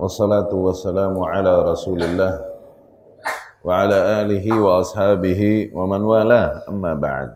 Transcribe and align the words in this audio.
والصلاة 0.00 0.52
والسلام 0.52 1.14
على 1.18 1.52
رسول 1.72 2.00
الله 2.02 2.32
وعلى 3.64 3.98
آله 4.22 4.46
وأصحابه 4.60 5.42
ومن 5.72 6.00
والاه 6.04 6.68
أما 6.68 6.92
بعد 6.94 7.30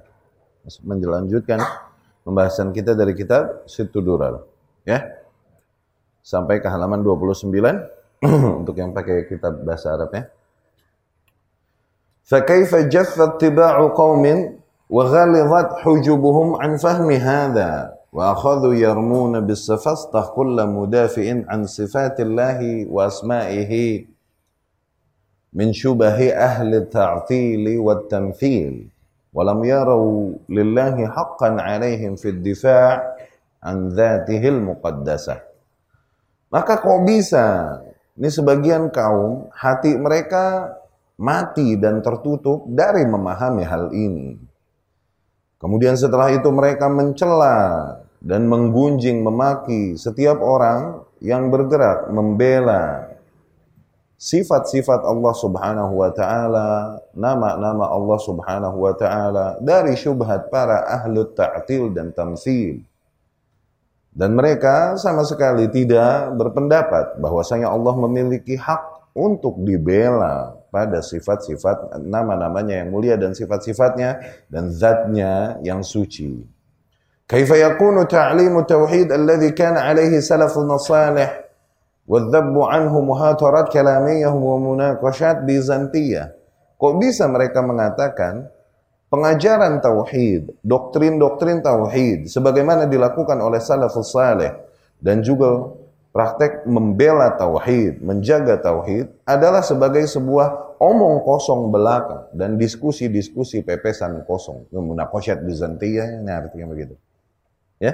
melanjutkan 0.85 1.59
pembahasan 2.23 2.71
kita 2.71 2.93
dari 2.93 3.17
kitab 3.17 3.65
Situ 3.65 4.05
Dural 4.05 4.45
ya 4.85 5.03
sampai 6.21 6.61
ke 6.61 6.69
halaman 6.69 7.01
29 7.01 7.49
untuk 8.61 8.77
yang 8.77 8.93
pakai 8.93 9.25
kitab 9.27 9.65
bahasa 9.65 9.97
Arab 9.97 10.13
ya 10.13 10.29
فكيف 12.31 12.95
جف 12.95 13.21
اتباع 13.21 13.75
قوم 13.91 14.25
وغلظت 14.91 15.69
حجبهم 15.83 16.49
عن 16.63 16.71
فهم 16.77 17.11
هذا 17.11 17.71
وأخذوا 18.15 18.75
يرمون 18.75 19.41
بالسفسطة 19.41 20.21
كل 20.37 20.57
مدافع 20.67 21.27
عن 21.49 21.61
صفات 21.67 22.21
الله 22.21 22.87
وأسمائه 22.91 23.73
من 25.53 25.73
شبه 25.73 26.19
أهل 26.31 26.75
التعطيل 26.75 27.79
والتمثيل 27.79 28.75
ولم 29.35 29.65
يروا 29.65 30.33
لله 30.49 30.97
حقا 31.07 31.51
عليهم 31.59 32.17
في 32.17 32.29
الدفاع 32.29 33.17
عن 33.63 33.77
ذاته 33.89 34.43
المقدسة 34.49 35.37
maka 36.51 36.83
kok 36.83 37.07
bisa 37.07 37.79
ini 38.19 38.27
sebagian 38.27 38.91
kaum 38.91 39.47
hati 39.55 39.95
mereka 39.95 40.75
mati 41.15 41.79
dan 41.79 42.03
tertutup 42.03 42.67
dari 42.67 43.07
memahami 43.07 43.63
hal 43.63 43.95
ini 43.95 44.35
kemudian 45.63 45.95
setelah 45.95 46.31
itu 46.35 46.51
mereka 46.51 46.91
mencela 46.91 47.55
dan 48.26 48.50
menggunjing 48.50 49.22
memaki 49.22 49.94
setiap 49.94 50.42
orang 50.42 51.06
yang 51.22 51.54
bergerak 51.54 52.10
membela 52.10 53.14
sifat-sifat 54.18 55.06
Allah 55.06 55.34
Subhanahu 55.38 55.94
wa 56.02 56.10
taala, 56.10 56.98
nama-nama 57.14 57.86
Allah 57.86 58.18
Subhanahu 58.18 58.78
wa 58.82 58.94
taala 58.98 59.62
dari 59.62 59.94
syubhat 59.94 60.50
para 60.50 60.90
ahlu 60.90 61.30
ta'til 61.30 61.94
dan 61.94 62.10
tamsil. 62.10 62.82
Dan 64.16 64.34
mereka 64.34 64.98
sama 64.98 65.28
sekali 65.28 65.68
tidak 65.70 66.34
berpendapat 66.40 67.20
bahwasanya 67.20 67.68
Allah 67.70 67.94
memiliki 68.00 68.56
hak 68.58 69.14
untuk 69.14 69.60
dibela 69.62 70.56
pada 70.72 71.04
sifat-sifat 71.04 72.00
nama-namanya 72.00 72.84
yang 72.84 72.90
mulia 72.96 73.20
dan 73.20 73.36
sifat-sifatnya 73.36 74.24
dan 74.48 74.72
zatnya 74.72 75.60
yang 75.62 75.84
suci. 75.84 76.55
Kaifa 77.31 77.55
yakunu 77.55 78.11
ta'limu 78.11 78.67
tauhid 78.67 79.15
alladhi 79.15 79.55
kana 79.55 79.87
alaihi 79.87 80.19
salafun 80.19 80.67
salih 80.79 81.51
والذب 82.11 82.59
عنه 82.59 82.91
muhatarat 82.91 83.71
kalamiyah 83.71 84.35
wa 84.35 84.59
munaqashat 84.59 85.47
bizantiyah. 85.47 86.35
Kok 86.75 86.99
bisa 86.99 87.31
mereka 87.31 87.63
mengatakan 87.63 88.51
pengajaran 89.07 89.79
tauhid, 89.79 90.51
doktrin-doktrin 90.67 91.63
tauhid 91.63 92.27
sebagaimana 92.27 92.91
dilakukan 92.91 93.39
oleh 93.39 93.63
salafus 93.63 94.11
saleh 94.11 94.51
dan 94.99 95.23
juga 95.23 95.71
praktek 96.11 96.67
membela 96.67 97.31
tauhid, 97.39 98.03
menjaga 98.03 98.59
tauhid 98.59 99.07
adalah 99.23 99.63
sebagai 99.63 100.03
sebuah 100.11 100.81
omong 100.83 101.23
kosong 101.23 101.71
belaka 101.71 102.27
dan 102.35 102.59
diskusi-diskusi 102.59 103.63
pepesan 103.63 104.27
kosong. 104.27 104.67
Munaqashat 104.75 105.47
bizantiyah 105.47 106.19
ini 106.19 106.33
artinya 106.33 106.67
begitu. 106.67 106.99
Ya. 107.86 107.94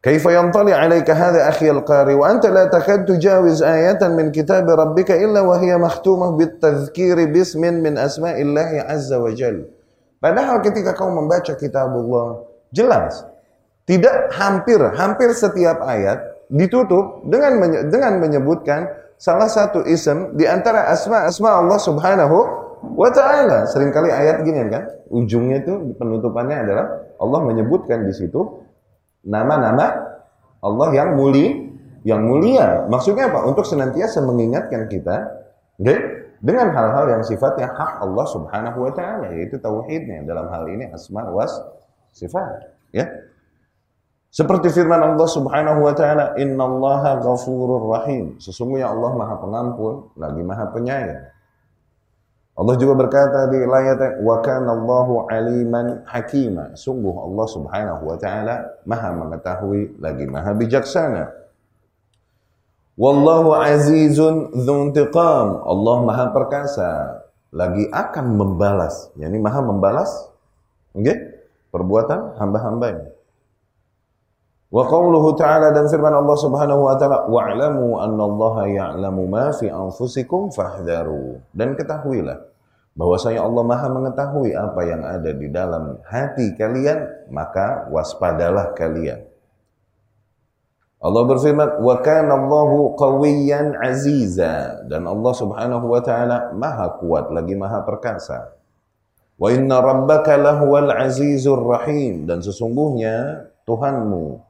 كيف 0.00 0.24
yantali 0.28 0.72
عليك 0.72 1.10
هذا 1.10 1.48
أخي 1.48 1.70
القاري 1.70 2.14
وأنت 2.14 2.46
لا 2.46 2.64
تكاد 2.72 3.04
تجاوز 3.04 3.62
آية 3.62 4.00
من 4.08 4.32
كتاب 4.32 4.70
ربك 4.70 5.10
إلا 5.10 5.40
وهي 5.40 5.76
مختومة 5.76 6.30
بالتذكير 6.30 7.24
باسم 7.28 7.60
من 7.60 7.98
أسماء 7.98 8.40
الله 8.40 8.70
عز 8.88 9.12
وجل. 9.12 9.68
Padahal 10.20 10.60
ketika 10.60 10.92
kau 10.96 11.08
membaca 11.08 11.52
kitab 11.56 11.92
Allah 11.96 12.44
jelas 12.72 13.24
tidak 13.88 14.32
hampir 14.36 14.76
hampir 14.96 15.32
setiap 15.32 15.80
ayat 15.84 16.20
ditutup 16.52 17.24
dengan 17.24 17.56
menye, 17.56 17.88
dengan 17.88 18.20
menyebutkan 18.20 18.88
salah 19.16 19.48
satu 19.48 19.84
ism 19.84 20.36
di 20.36 20.44
antara 20.44 20.92
asma-asma 20.92 21.60
Allah 21.60 21.80
Subhanahu 21.80 22.38
wa 22.82 23.08
taala. 23.12 23.68
Seringkali 23.68 24.08
ayat 24.08 24.42
gini 24.42 24.58
kan, 24.68 24.84
ujungnya 25.12 25.62
itu 25.64 25.94
penutupannya 25.96 26.56
adalah 26.66 26.86
Allah 27.20 27.40
menyebutkan 27.44 28.08
di 28.08 28.12
situ 28.16 28.64
nama-nama 29.24 30.16
Allah 30.60 30.88
yang 30.92 31.16
mulia, 31.16 31.68
yang 32.04 32.24
mulia. 32.24 32.88
Maksudnya 32.88 33.28
apa? 33.32 33.44
Untuk 33.48 33.64
senantiasa 33.64 34.24
mengingatkan 34.24 34.88
kita 34.88 35.16
okay? 35.80 35.98
dengan 36.40 36.72
hal-hal 36.72 37.20
yang 37.20 37.22
sifatnya 37.24 37.68
hak 37.72 38.00
Allah 38.00 38.26
Subhanahu 38.28 38.78
wa 38.88 38.92
taala 38.96 39.32
yaitu 39.36 39.60
tauhidnya 39.60 40.24
dalam 40.24 40.48
hal 40.48 40.64
ini 40.68 40.88
asma 40.88 41.28
was 41.28 41.52
sifat, 42.16 42.72
ya. 42.92 43.04
Seperti 44.30 44.70
firman 44.70 45.02
Allah 45.02 45.26
Subhanahu 45.26 45.90
wa 45.90 45.90
taala, 45.90 46.38
"Innallaha 46.38 47.18
ghafurur 47.18 47.82
rahim." 47.98 48.38
Sesungguhnya 48.38 48.86
Allah 48.86 49.10
Maha 49.18 49.42
Pengampun 49.42 50.14
lagi 50.14 50.42
Maha 50.46 50.70
Penyayang. 50.70 51.39
Allah 52.58 52.74
juga 52.76 52.92
berkata 52.98 53.48
di 53.48 53.62
ayat 53.62 54.20
wa 54.20 54.36
kana 54.42 54.74
Allahu 54.74 55.30
aliman 55.30 56.02
hakima. 56.04 56.76
Sungguh 56.76 57.14
Allah 57.14 57.46
Subhanahu 57.46 58.02
wa 58.04 58.16
taala 58.20 58.76
Maha 58.84 59.16
mengetahui 59.16 59.96
lagi 60.02 60.26
Maha 60.28 60.52
bijaksana. 60.52 61.30
Wallahu 63.00 63.56
azizun 63.56 64.52
dzuntiqam. 64.52 65.64
Allah 65.64 65.96
Maha 66.04 66.24
perkasa, 66.36 66.90
lagi 67.48 67.88
akan 67.88 68.36
membalas. 68.36 69.08
Yani 69.16 69.40
Maha 69.40 69.64
membalas 69.64 70.10
okay? 70.92 71.16
perbuatan 71.72 72.36
hamba-hambanya. 72.36 73.14
Wa 74.70 74.86
qawluhu 74.86 75.34
ta'ala 75.34 75.74
dan 75.74 75.90
firman 75.90 76.14
Allah 76.14 76.36
Subhanahu 76.38 76.86
wa 76.86 76.94
taala 76.94 77.26
wa'lamu 77.26 77.98
anna 77.98 78.22
Allah 78.22 78.56
ya'lamu 78.70 79.26
ma 79.26 79.50
fi 79.50 79.66
anfusikum 79.66 80.54
fahdharu. 80.54 81.42
Dan 81.50 81.74
ketahuilah 81.74 82.38
bahwasanya 82.94 83.42
Allah 83.42 83.66
Maha 83.66 83.90
mengetahui 83.90 84.54
apa 84.54 84.80
yang 84.86 85.02
ada 85.02 85.30
di 85.34 85.50
dalam 85.50 85.98
hati 86.06 86.54
kalian, 86.54 87.02
maka 87.34 87.90
waspadalah 87.90 88.70
kalian. 88.78 89.26
Allah 91.02 91.22
berfirman, 91.26 91.82
"Wa 91.82 91.98
kana 92.04 92.38
Allahu 92.38 92.94
qawiyyan 92.94 93.74
aziza." 93.74 94.86
Dan 94.86 95.10
Allah 95.10 95.34
Subhanahu 95.34 95.90
wa 95.90 95.98
taala 95.98 96.54
Maha 96.54 96.94
kuat 97.02 97.34
lagi 97.34 97.58
Maha 97.58 97.82
perkasa. 97.82 98.54
Wa 99.34 99.50
inna 99.50 99.82
rabbaka 99.82 100.38
lahuwal 100.38 100.94
azizur 100.94 101.58
rahim 101.58 102.28
dan 102.28 102.38
sesungguhnya 102.44 103.48
Tuhanmu 103.64 104.49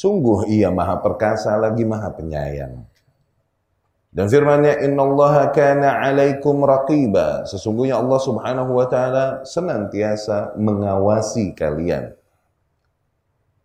sungguh 0.00 0.48
ia 0.48 0.72
Maha 0.72 0.96
perkasa 1.04 1.60
lagi 1.60 1.84
Maha 1.84 2.08
penyayang. 2.16 2.88
Dan 4.10 4.26
firman-Nya 4.26 4.82
innallaha 4.82 5.54
kana 5.54 6.02
'alaikum 6.02 6.66
raqiba. 6.66 7.46
Sesungguhnya 7.46 8.00
Allah 8.00 8.18
Subhanahu 8.18 8.74
wa 8.74 8.86
taala 8.90 9.46
senantiasa 9.46 10.58
mengawasi 10.58 11.54
kalian. 11.54 12.18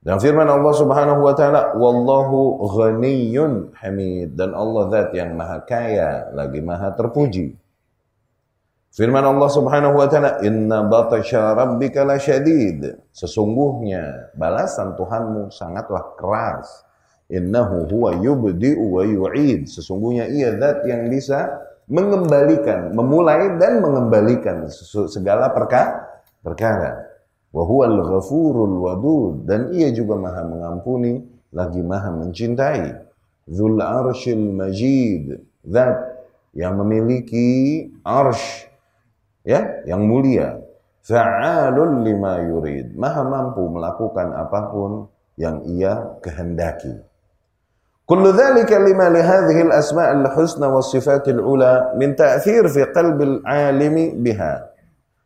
Dan 0.05 0.21
firman 0.21 0.45
Allah 0.45 0.69
Subhanahu 0.77 1.25
wa 1.25 1.33
taala 1.33 1.73
wallahu 1.73 2.61
ghaniyyun 2.77 3.73
hamid 3.73 4.37
dan 4.37 4.53
Allah 4.53 4.85
zat 4.93 5.09
yang 5.17 5.33
maha 5.33 5.65
kaya 5.65 6.29
lagi 6.29 6.61
maha 6.61 6.93
terpuji. 6.93 7.57
Firman 8.95 9.27
Allah 9.27 9.51
Subhanahu 9.51 9.99
wa 9.99 10.07
taala 10.07 10.39
inna 10.39 10.87
batasya 10.87 11.51
rabbika 11.51 12.07
lasyadid. 12.07 12.95
Sesungguhnya 13.11 14.31
balasan 14.39 14.95
Tuhanmu 14.95 15.51
sangatlah 15.51 16.15
keras. 16.15 16.87
Innahu 17.27 17.91
huwa 17.91 18.15
yubdi'u 18.15 18.95
wa 18.95 19.03
yu'id. 19.03 19.67
Sesungguhnya 19.67 20.31
ia 20.31 20.55
zat 20.55 20.87
yang 20.87 21.11
bisa 21.11 21.59
mengembalikan, 21.91 22.95
memulai 22.95 23.59
dan 23.59 23.83
mengembalikan 23.83 24.71
segala 25.11 25.51
perkara. 25.51 26.23
perkara. 26.39 26.95
Wa 27.51 27.67
huwal 27.67 27.99
ghafurul 27.99 28.79
wadud 28.79 29.43
dan 29.43 29.75
ia 29.75 29.91
juga 29.91 30.15
Maha 30.15 30.47
mengampuni 30.47 31.19
lagi 31.51 31.83
Maha 31.83 32.15
mencintai. 32.15 32.95
Dzul 33.43 33.75
arsyil 33.75 34.55
majid. 34.55 35.35
Zat 35.67 35.99
yang 36.55 36.79
memiliki 36.79 37.91
arsh 38.07 38.71
ya, 39.45 39.85
yang 39.85 40.03
mulia. 40.03 40.59
Fa'alul 41.05 42.01
lima 42.01 42.41
yurid, 42.41 42.97
maha 42.97 43.21
mampu 43.21 43.61
melakukan 43.69 44.33
apa 44.33 44.73
pun 44.73 45.05
yang 45.37 45.61
ia 45.69 46.17
kehendaki. 46.25 46.97
Kullu 48.09 48.33
dhalika 48.33 48.81
lima 48.81 49.13
lihadhihi 49.13 49.69
al-asma' 49.69 50.13
al-husna 50.17 50.69
wa 50.69 50.81
sifat 50.81 51.29
al-ula 51.29 51.93
min 51.97 52.17
ta'thir 52.17 52.65
fi 52.69 52.89
qalbil 52.89 53.45
al-alimi 53.45 54.17
biha. 54.17 54.65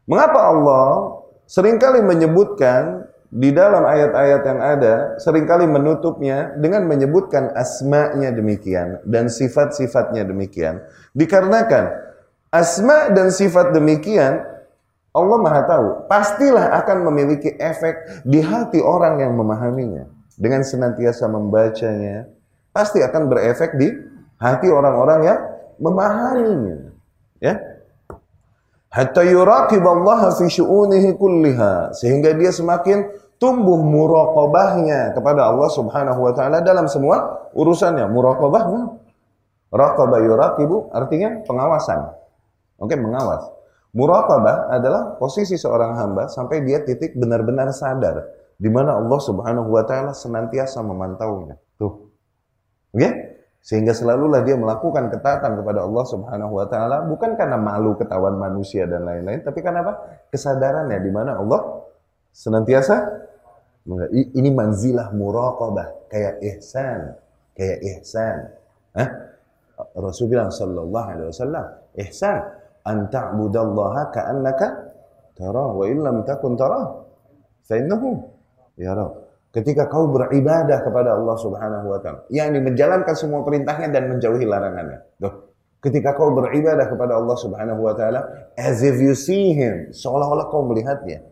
Mengapa 0.07 0.51
Allah 0.51 1.19
sering 1.47 1.79
kali 1.79 2.03
menyebutkan 2.03 3.07
di 3.29 3.53
dalam 3.53 3.85
ayat-ayat 3.85 4.41
yang 4.41 4.59
ada 4.59 4.95
sering 5.21 5.45
kali 5.45 5.69
menutupnya 5.69 6.57
dengan 6.57 6.89
menyebutkan 6.89 7.53
asma'nya 7.53 8.33
demikian 8.33 9.05
dan 9.05 9.29
sifat-sifatnya 9.29 10.25
demikian 10.25 10.81
dikarenakan 11.13 12.08
asma 12.49 13.13
dan 13.13 13.29
sifat 13.33 13.73
demikian 13.73 14.45
Allah 15.09 15.37
Maha 15.41 15.61
tahu, 15.65 15.87
pastilah 16.05 16.69
akan 16.83 17.09
memiliki 17.09 17.49
efek 17.57 18.23
di 18.23 18.45
hati 18.45 18.77
orang 18.77 19.17
yang 19.25 19.33
memahaminya. 19.33 20.05
Dengan 20.39 20.61
senantiasa 20.63 21.25
membacanya, 21.27 22.29
pasti 22.71 23.01
akan 23.01 23.27
berefek 23.27 23.75
di 23.75 23.89
hati 24.37 24.69
orang-orang 24.69 25.19
yang 25.25 25.39
memahaminya. 25.81 26.77
Ya. 27.41 27.57
Hatta 28.89 29.25
yuraqib 29.25 29.81
Allah 29.81 30.29
fi 30.37 30.45
syu'unihi 30.45 31.17
kulliha. 31.17 31.91
Sehingga 31.97 32.37
dia 32.37 32.53
semakin 32.53 33.09
tumbuh 33.41 33.81
muraqabahnya 33.81 35.17
kepada 35.17 35.49
Allah 35.49 35.69
Subhanahu 35.73 36.21
wa 36.21 36.33
taala 36.37 36.61
dalam 36.61 36.85
semua 36.85 37.49
urusannya. 37.57 38.05
Muraqabah 38.07 38.63
Raqaba 39.69 40.17
yuraqibu 40.25 40.89
artinya 40.89 41.45
pengawasan. 41.45 42.18
Oke, 42.79 42.95
mengawas. 42.95 43.59
Muraqabah 43.89 44.69
adalah 44.69 45.17
posisi 45.17 45.57
seorang 45.57 45.97
hamba 45.97 46.29
sampai 46.29 46.61
dia 46.61 46.85
titik 46.85 47.17
benar-benar 47.17 47.73
sadar 47.73 48.21
di 48.59 48.69
mana 48.69 48.99
Allah 48.99 49.17
Subhanahu 49.17 49.71
wa 49.71 49.81
taala 49.81 50.13
senantiasa 50.13 50.85
memantaunya. 50.85 51.57
Tuh. 51.79 52.11
Oke? 52.93 52.99
Okay? 53.01 53.11
Sehingga 53.59 53.91
selalulah 53.91 54.45
dia 54.45 54.55
melakukan 54.55 55.11
ketaatan 55.11 55.59
kepada 55.59 55.83
Allah 55.83 56.05
Subhanahu 56.05 56.53
wa 56.53 56.65
taala 56.69 57.03
bukan 57.09 57.33
karena 57.35 57.57
malu 57.59 57.97
ketahuan 57.97 58.37
manusia 58.37 58.87
dan 58.87 59.03
lain-lain, 59.03 59.41
tapi 59.41 59.59
karena 59.59 59.83
apa? 59.83 59.93
Kesadarannya 60.31 60.99
di 61.01 61.11
mana 61.11 61.41
Allah 61.41 61.83
senantiasa 62.29 62.95
ini 64.13 64.49
manzilah 64.53 65.11
muraqabah, 65.17 66.13
kayak 66.13 66.39
ihsan, 66.45 67.17
kayak 67.57 67.79
ihsan. 67.97 68.53
Hah? 68.93 69.09
Rasul 69.97 70.29
bilang 70.29 70.53
sallallahu 70.53 71.07
alaihi 71.09 71.29
wasallam, 71.31 71.65
ihsan 72.05 72.58
an 72.85 73.11
ta'budallaha 73.11 74.13
ka'annaka 74.13 74.67
tarah 75.35 75.69
wa 75.71 75.85
illam 75.87 76.23
takun 76.27 76.59
tarah 76.59 77.03
fa 77.63 77.75
innahu 77.79 78.19
yara. 78.79 79.07
Ketika 79.49 79.89
kau 79.89 80.05
beribadah 80.13 80.85
kepada 80.85 81.17
Allah 81.17 81.35
Subhanahu 81.41 81.89
wa 81.89 81.97
taala, 81.97 82.21
yakni 82.29 82.61
menjalankan 82.61 83.17
semua 83.17 83.41
perintahnya 83.41 83.89
dan 83.89 84.05
menjauhi 84.05 84.45
larangannya. 84.45 85.01
Tuh. 85.17 85.49
Ketika 85.81 86.13
kau 86.13 86.29
beribadah 86.35 86.85
kepada 86.85 87.17
Allah 87.17 87.33
Subhanahu 87.33 87.81
wa 87.81 87.97
taala 87.97 88.21
as 88.53 88.85
if 88.85 89.01
you 89.01 89.17
see 89.17 89.57
him, 89.57 89.89
seolah-olah 89.89 90.53
kau 90.53 90.69
melihatnya. 90.69 91.25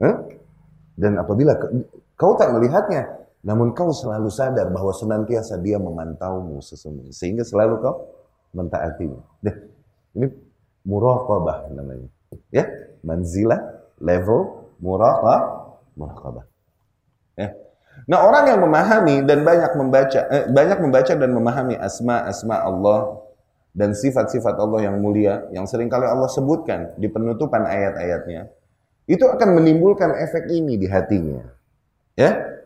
Huh? 0.00 0.24
Dan 0.96 1.20
apabila 1.20 1.52
kau 2.16 2.32
tak 2.40 2.48
melihatnya, 2.56 3.12
namun 3.44 3.76
kau 3.76 3.92
selalu 3.92 4.32
sadar 4.32 4.72
bahwa 4.72 4.92
senantiasa 4.96 5.60
dia 5.60 5.76
memantaumu 5.76 6.64
sesungguhnya. 6.64 7.12
Sehingga 7.12 7.44
selalu 7.44 7.76
kau 7.84 8.08
mentaatinya. 8.56 9.20
Ini 10.16 10.26
muraqabah 10.86 11.70
namanya. 11.74 12.08
Ya, 12.50 12.66
manzilah, 13.02 13.60
level, 14.00 14.70
muraqabah, 14.82 15.40
muraqabah. 15.94 16.44
Ya. 17.38 17.54
Nah, 18.06 18.18
orang 18.24 18.44
yang 18.48 18.60
memahami 18.62 19.26
dan 19.26 19.44
banyak 19.44 19.72
membaca 19.76 20.20
eh, 20.30 20.44
banyak 20.48 20.78
membaca 20.80 21.12
dan 21.12 21.30
memahami 21.30 21.74
asma-asma 21.76 22.62
Allah 22.62 23.20
dan 23.70 23.94
sifat-sifat 23.94 24.58
Allah 24.58 24.90
yang 24.90 24.96
mulia 24.98 25.46
yang 25.54 25.66
sering 25.68 25.86
kali 25.86 26.06
Allah 26.06 26.26
sebutkan 26.26 26.94
di 26.98 27.06
penutupan 27.06 27.62
ayat-ayatnya, 27.66 28.50
itu 29.06 29.26
akan 29.26 29.58
menimbulkan 29.58 30.10
efek 30.16 30.48
ini 30.50 30.78
di 30.80 30.86
hatinya. 30.90 31.44
Ya. 32.18 32.62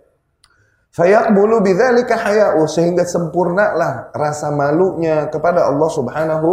Fayaqbulu 0.95 1.59
bidzalika 1.67 2.15
haya'u 2.15 2.71
sehingga 2.71 3.03
sempurnalah 3.03 4.15
rasa 4.15 4.55
malunya 4.55 5.27
kepada 5.27 5.67
Allah 5.67 5.91
Subhanahu 5.91 6.51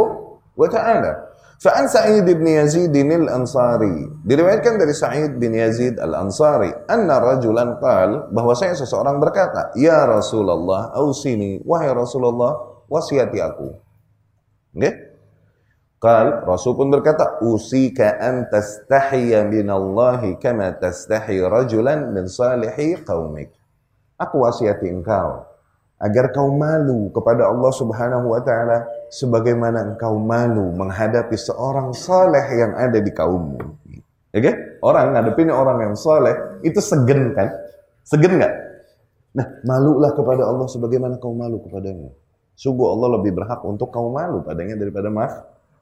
wa 0.55 0.67
ta'ala. 0.67 1.31
Fa'an 1.61 1.85
Sa'id 1.85 2.25
bin 2.25 2.41
Yazid 2.41 2.89
al-Ansari. 2.89 4.09
Diriwayatkan 4.25 4.81
dari 4.81 4.97
Sa'id 4.97 5.37
bin 5.37 5.53
Yazid 5.53 6.01
al-Ansari. 6.01 6.73
Anna 6.89 7.21
rajulan 7.21 7.77
qal, 7.77 8.33
bahwasanya 8.33 8.73
seseorang 8.81 9.21
berkata, 9.21 9.69
Ya 9.77 10.01
Rasulullah, 10.09 10.89
ausini, 10.97 11.61
wahai 11.61 11.93
Rasulullah, 11.93 12.81
wasiati 12.89 13.37
aku. 13.37 13.77
Okay? 14.73 15.11
Qal, 16.01 16.41
Rasul 16.49 16.73
pun 16.73 16.89
berkata, 16.89 17.37
Usika 17.45 18.17
an 18.17 18.49
tastahiya 18.49 19.45
minallahi 19.45 20.41
kama 20.41 20.73
tastahi 20.81 21.45
rajulan 21.45 22.09
min 22.09 22.25
salihi 22.25 23.05
qawmik. 23.05 23.53
Aku 24.17 24.41
wasiati 24.41 24.89
engkau 24.89 25.45
agar 26.01 26.33
kau 26.33 26.49
malu 26.49 27.13
kepada 27.13 27.45
Allah 27.53 27.69
Subhanahu 27.69 28.33
wa 28.33 28.41
taala 28.41 28.81
sebagaimana 29.11 29.93
engkau 29.93 30.15
malu 30.15 30.71
menghadapi 30.71 31.35
seorang 31.35 31.91
saleh 31.91 32.47
yang 32.55 32.71
ada 32.79 32.97
di 33.03 33.11
kaummu. 33.11 33.59
Ya 34.31 34.39
kan? 34.39 34.55
Orang 34.79 35.11
ngadepin 35.11 35.51
orang 35.51 35.91
yang 35.91 35.95
saleh 35.99 36.63
itu 36.63 36.79
segen 36.79 37.35
kan? 37.35 37.51
Segen 38.07 38.39
nggak? 38.39 38.53
Nah, 39.35 39.47
malulah 39.67 40.15
kepada 40.15 40.47
Allah 40.47 40.67
sebagaimana 40.71 41.19
kau 41.19 41.35
malu 41.35 41.59
kepadanya. 41.59 42.11
Sungguh 42.55 42.87
Allah 42.87 43.19
lebih 43.19 43.35
berhak 43.35 43.59
untuk 43.67 43.91
kau 43.91 44.11
malu 44.11 44.39
padanya 44.43 44.79
daripada 44.79 45.11
mak 45.11 45.31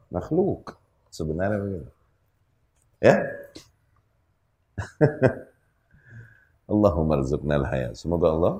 makhluk. 0.09 0.73
Sebenarnya 1.13 1.57
begitu. 1.61 1.91
Ya? 3.01 3.15
Allahumma 6.71 7.21
rizuknal 7.21 7.65
haya. 7.69 7.93
Semoga 7.97 8.27
Allah 8.33 8.53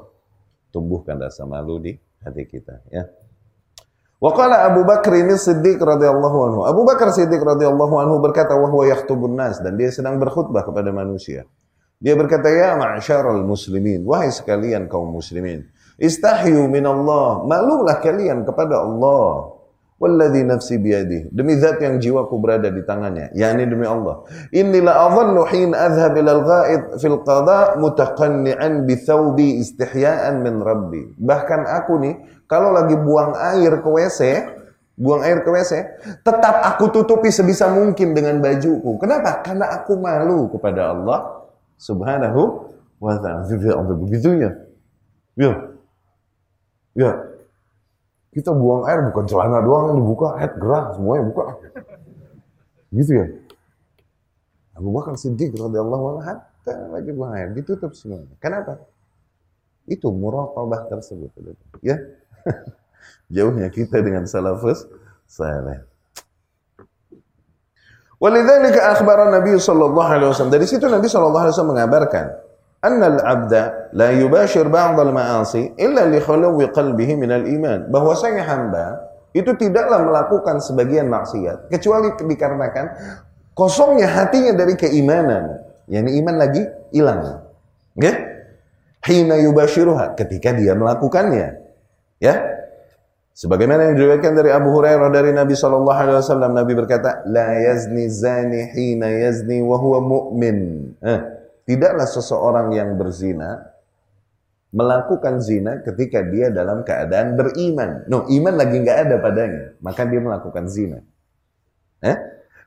tumbuhkan 0.74 1.18
rasa 1.18 1.46
malu 1.46 1.82
di 1.82 1.98
hati 2.22 2.46
kita 2.46 2.82
ya. 2.94 3.06
Wa 4.20 4.36
qala 4.36 4.68
Abu 4.68 4.84
Bakar 4.84 5.16
ini 5.16 5.40
Siddiq 5.40 5.80
radhiyallahu 5.80 6.38
anhu. 6.52 6.60
Abu 6.68 6.84
Bakar 6.84 7.08
Siddiq 7.16 7.40
radhiyallahu 7.40 7.96
anhu 8.04 8.20
berkata 8.20 8.52
wa 8.52 8.68
huwa 8.68 8.84
yahtubun 8.92 9.40
nas 9.40 9.64
dan 9.64 9.80
dia 9.80 9.88
sedang 9.96 10.20
berkhutbah 10.20 10.68
kepada 10.68 10.92
manusia. 10.92 11.48
Dia 12.00 12.16
berkata 12.16 12.48
ya 12.48 12.80
ma'syarul 12.80 13.44
muslimin, 13.44 14.08
wahai 14.08 14.32
sekalian 14.32 14.88
kaum 14.88 15.12
muslimin, 15.12 15.68
istahyu 16.00 16.68
min 16.72 16.88
Allah, 16.88 17.44
malulah 17.44 18.00
kalian 18.00 18.48
kepada 18.48 18.84
Allah. 18.84 19.59
Walladhi 20.00 20.48
nafsi 20.48 20.80
biyadih. 20.80 21.28
Demi 21.28 21.60
zat 21.60 21.84
yang 21.84 22.00
jiwaku 22.00 22.40
berada 22.40 22.72
di 22.72 22.80
tangannya. 22.88 23.36
yakni 23.36 23.68
demi 23.68 23.84
Allah. 23.84 24.24
Inilah 24.56 24.96
adhannu 25.12 25.44
hin 25.52 25.76
adhab 25.76 26.16
ilal 26.16 26.40
ghaid 26.48 26.82
fil 27.04 27.20
qada 27.28 27.76
mutaqanni'an 27.76 28.88
bi 28.88 28.96
thawbi 28.96 29.60
istihya'an 29.60 30.40
min 30.40 30.64
rabbi. 30.64 31.04
Bahkan 31.20 31.68
aku 31.68 32.00
nih, 32.00 32.16
kalau 32.48 32.72
lagi 32.72 32.96
buang 32.96 33.36
air 33.36 33.84
ke 33.84 33.90
WC, 33.92 34.20
buang 34.96 35.20
air 35.20 35.44
ke 35.44 35.52
WC, 35.52 35.74
tetap 36.24 36.56
aku 36.64 36.96
tutupi 36.96 37.28
sebisa 37.28 37.68
mungkin 37.68 38.16
dengan 38.16 38.40
bajuku. 38.40 39.04
Kenapa? 39.04 39.44
Karena 39.44 39.84
aku 39.84 40.00
malu 40.00 40.48
kepada 40.48 40.96
Allah 40.96 41.44
subhanahu 41.76 42.72
wa 43.04 43.20
ta'ala. 43.20 43.44
Begitu 44.00 44.48
ya. 44.48 44.52
Ya. 46.96 47.29
Kita 48.30 48.54
buang 48.54 48.86
air 48.86 49.10
bukan 49.10 49.26
celana 49.26 49.58
doang 49.66 49.94
yang 49.94 49.98
dibuka, 50.06 50.38
head 50.38 50.54
gerah 50.62 50.94
semuanya 50.94 51.24
buka. 51.34 51.44
Gitu 52.94 53.12
ya. 53.18 53.26
Abu 54.78 54.90
Bakar 54.94 55.18
Siddiq 55.18 55.52
radhiyallahu 55.58 56.04
anhu 56.16 56.22
hatta 56.24 56.76
lagi 56.94 57.10
buang 57.12 57.34
air 57.34 57.50
ditutup 57.58 57.98
semuanya. 57.98 58.32
Kenapa? 58.38 58.86
Itu 59.90 60.14
muraqabah 60.14 60.88
tersebut. 60.94 61.34
Ya. 61.82 61.98
Jauhnya 63.34 63.74
kita 63.74 64.02
dengan 64.06 64.30
salafus 64.30 64.86
saleh. 65.26 65.90
Walidzalika 68.20 68.94
akhbara 68.94 69.32
Nabi 69.32 69.56
sallallahu 69.56 70.10
alaihi 70.12 70.30
wasallam. 70.30 70.54
Dari 70.54 70.68
situ 70.68 70.86
Nabi 70.86 71.08
sallallahu 71.08 71.44
alaihi 71.48 71.56
wasallam 71.56 71.72
mengabarkan 71.72 72.26
annal 72.84 73.18
abda 73.24 73.64
la 73.94 74.14
yubashir 74.14 74.68
ba'dal 74.70 75.14
ma'asi 75.14 75.78
illa 75.78 76.06
li 76.06 76.20
khuluwi 76.22 76.70
qalbihi 76.70 77.14
minal 77.18 77.46
iman. 77.46 77.90
Bahwasanya 77.90 78.44
hamba 78.46 78.86
itu 79.34 79.54
tidaklah 79.54 80.02
melakukan 80.06 80.58
sebagian 80.62 81.06
maksiat 81.10 81.70
kecuali 81.70 82.14
dikarenakan 82.18 82.86
kosongnya 83.54 84.10
hatinya 84.10 84.54
dari 84.58 84.74
keimanan. 84.74 85.62
Yani 85.90 86.22
iman 86.22 86.36
lagi 86.38 86.64
hilang. 86.94 87.42
Ya? 87.98 88.14
Hina 89.06 89.42
yubashiruha 89.42 90.14
ketika 90.18 90.54
dia 90.54 90.78
melakukannya. 90.78 91.58
Ya? 92.22 92.36
Sebagaimana 93.34 93.90
yang 93.90 93.96
diriwayatkan 93.96 94.36
dari 94.36 94.52
Abu 94.52 94.76
Hurairah 94.76 95.10
dari 95.16 95.32
Nabi 95.32 95.56
sallallahu 95.56 95.96
alaihi 95.96 96.20
wasallam 96.20 96.52
Nabi 96.52 96.76
berkata, 96.76 97.24
"La 97.24 97.56
yazni 97.56 98.12
zani 98.12 98.68
hina 98.76 99.08
yazni 99.08 99.64
wa 99.64 99.80
huwa 99.80 100.04
mu'min." 100.04 100.92
Eh 101.00 101.40
Tidaklah 101.70 102.10
seseorang 102.10 102.74
yang 102.74 102.98
berzina 102.98 103.62
melakukan 104.70 105.42
zina 105.42 105.82
ketika 105.82 106.22
dia 106.26 106.54
dalam 106.54 106.86
keadaan 106.86 107.34
beriman. 107.34 108.06
No, 108.06 108.30
iman 108.30 108.56
lagi 108.58 108.78
nggak 108.82 109.00
ada 109.10 109.16
padanya, 109.18 109.64
maka 109.82 110.06
dia 110.06 110.22
melakukan 110.22 110.66
zina. 110.70 111.02
Eh? 112.06 112.18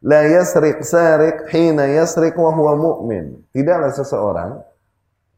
La 0.03 0.27
yasriq 0.27 0.83
sariq 0.83 1.47
hina 1.55 1.87
yasriq 1.87 2.35
wa 2.35 2.51
huwa 2.51 2.75
mu'min. 2.75 3.47
Tidaklah 3.55 3.95
seseorang 3.95 4.51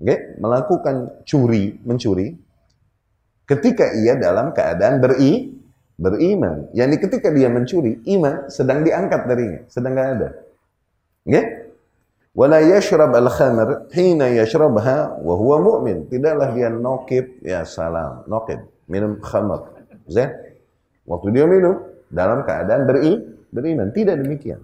okay, 0.01 0.41
melakukan 0.41 1.25
curi, 1.29 1.77
mencuri 1.85 2.33
ketika 3.45 3.93
ia 3.93 4.17
dalam 4.17 4.57
keadaan 4.57 5.05
beri, 5.05 5.53
beriman. 6.01 6.73
Yani 6.73 6.97
ketika 6.97 7.29
dia 7.29 7.53
mencuri, 7.53 8.01
iman 8.17 8.49
sedang 8.49 8.83
diangkat 8.83 9.29
darinya, 9.29 9.61
sedang 9.69 9.93
nggak 9.93 10.11
ada. 10.17 10.29
Okay? 11.29 11.45
Wala 12.35 12.59
yashrab 12.59 13.15
al-khamr 13.15 13.87
hina 13.95 14.27
yashrabha 14.27 15.23
wa 15.23 15.35
huwa 15.39 15.57
mu'min. 15.63 16.11
Tidaklah 16.11 16.51
dia 16.51 16.67
nokib, 16.67 17.39
ya 17.47 17.63
salam, 17.63 18.27
nokib, 18.27 18.59
minum 18.91 19.23
khamr. 19.23 19.71
Zain? 20.11 20.35
Waktu 21.07 21.31
dia 21.31 21.47
minum 21.47 21.79
dalam 22.11 22.43
keadaan 22.43 22.91
beri, 22.91 23.23
beriman. 23.55 23.95
Tidak 23.95 24.19
demikian. 24.19 24.59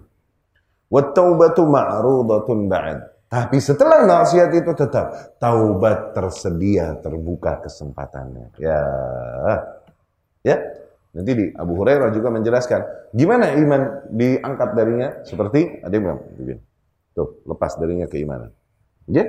Wattaubatu 0.91 1.63
ma'rudatun 1.63 2.67
ba'd. 2.67 2.99
Tapi 3.31 3.63
setelah 3.63 4.03
maksiat 4.03 4.51
itu 4.51 4.75
tetap 4.75 5.39
taubat 5.39 6.11
tersedia, 6.11 6.99
terbuka 6.99 7.63
kesempatannya. 7.63 8.51
Ya. 8.59 8.83
Ya. 10.43 10.59
Nanti 11.15 11.31
di 11.31 11.45
Abu 11.55 11.79
Hurairah 11.79 12.11
juga 12.11 12.35
menjelaskan 12.35 13.11
gimana 13.15 13.55
iman 13.55 14.11
diangkat 14.11 14.69
darinya 14.75 15.09
seperti 15.23 15.79
ada 15.83 15.91
yang 15.91 16.19
bilang 16.39 16.59
tuh 17.11 17.43
lepas 17.47 17.75
darinya 17.77 18.07
keimanan. 18.07 18.51
Ya. 19.09 19.27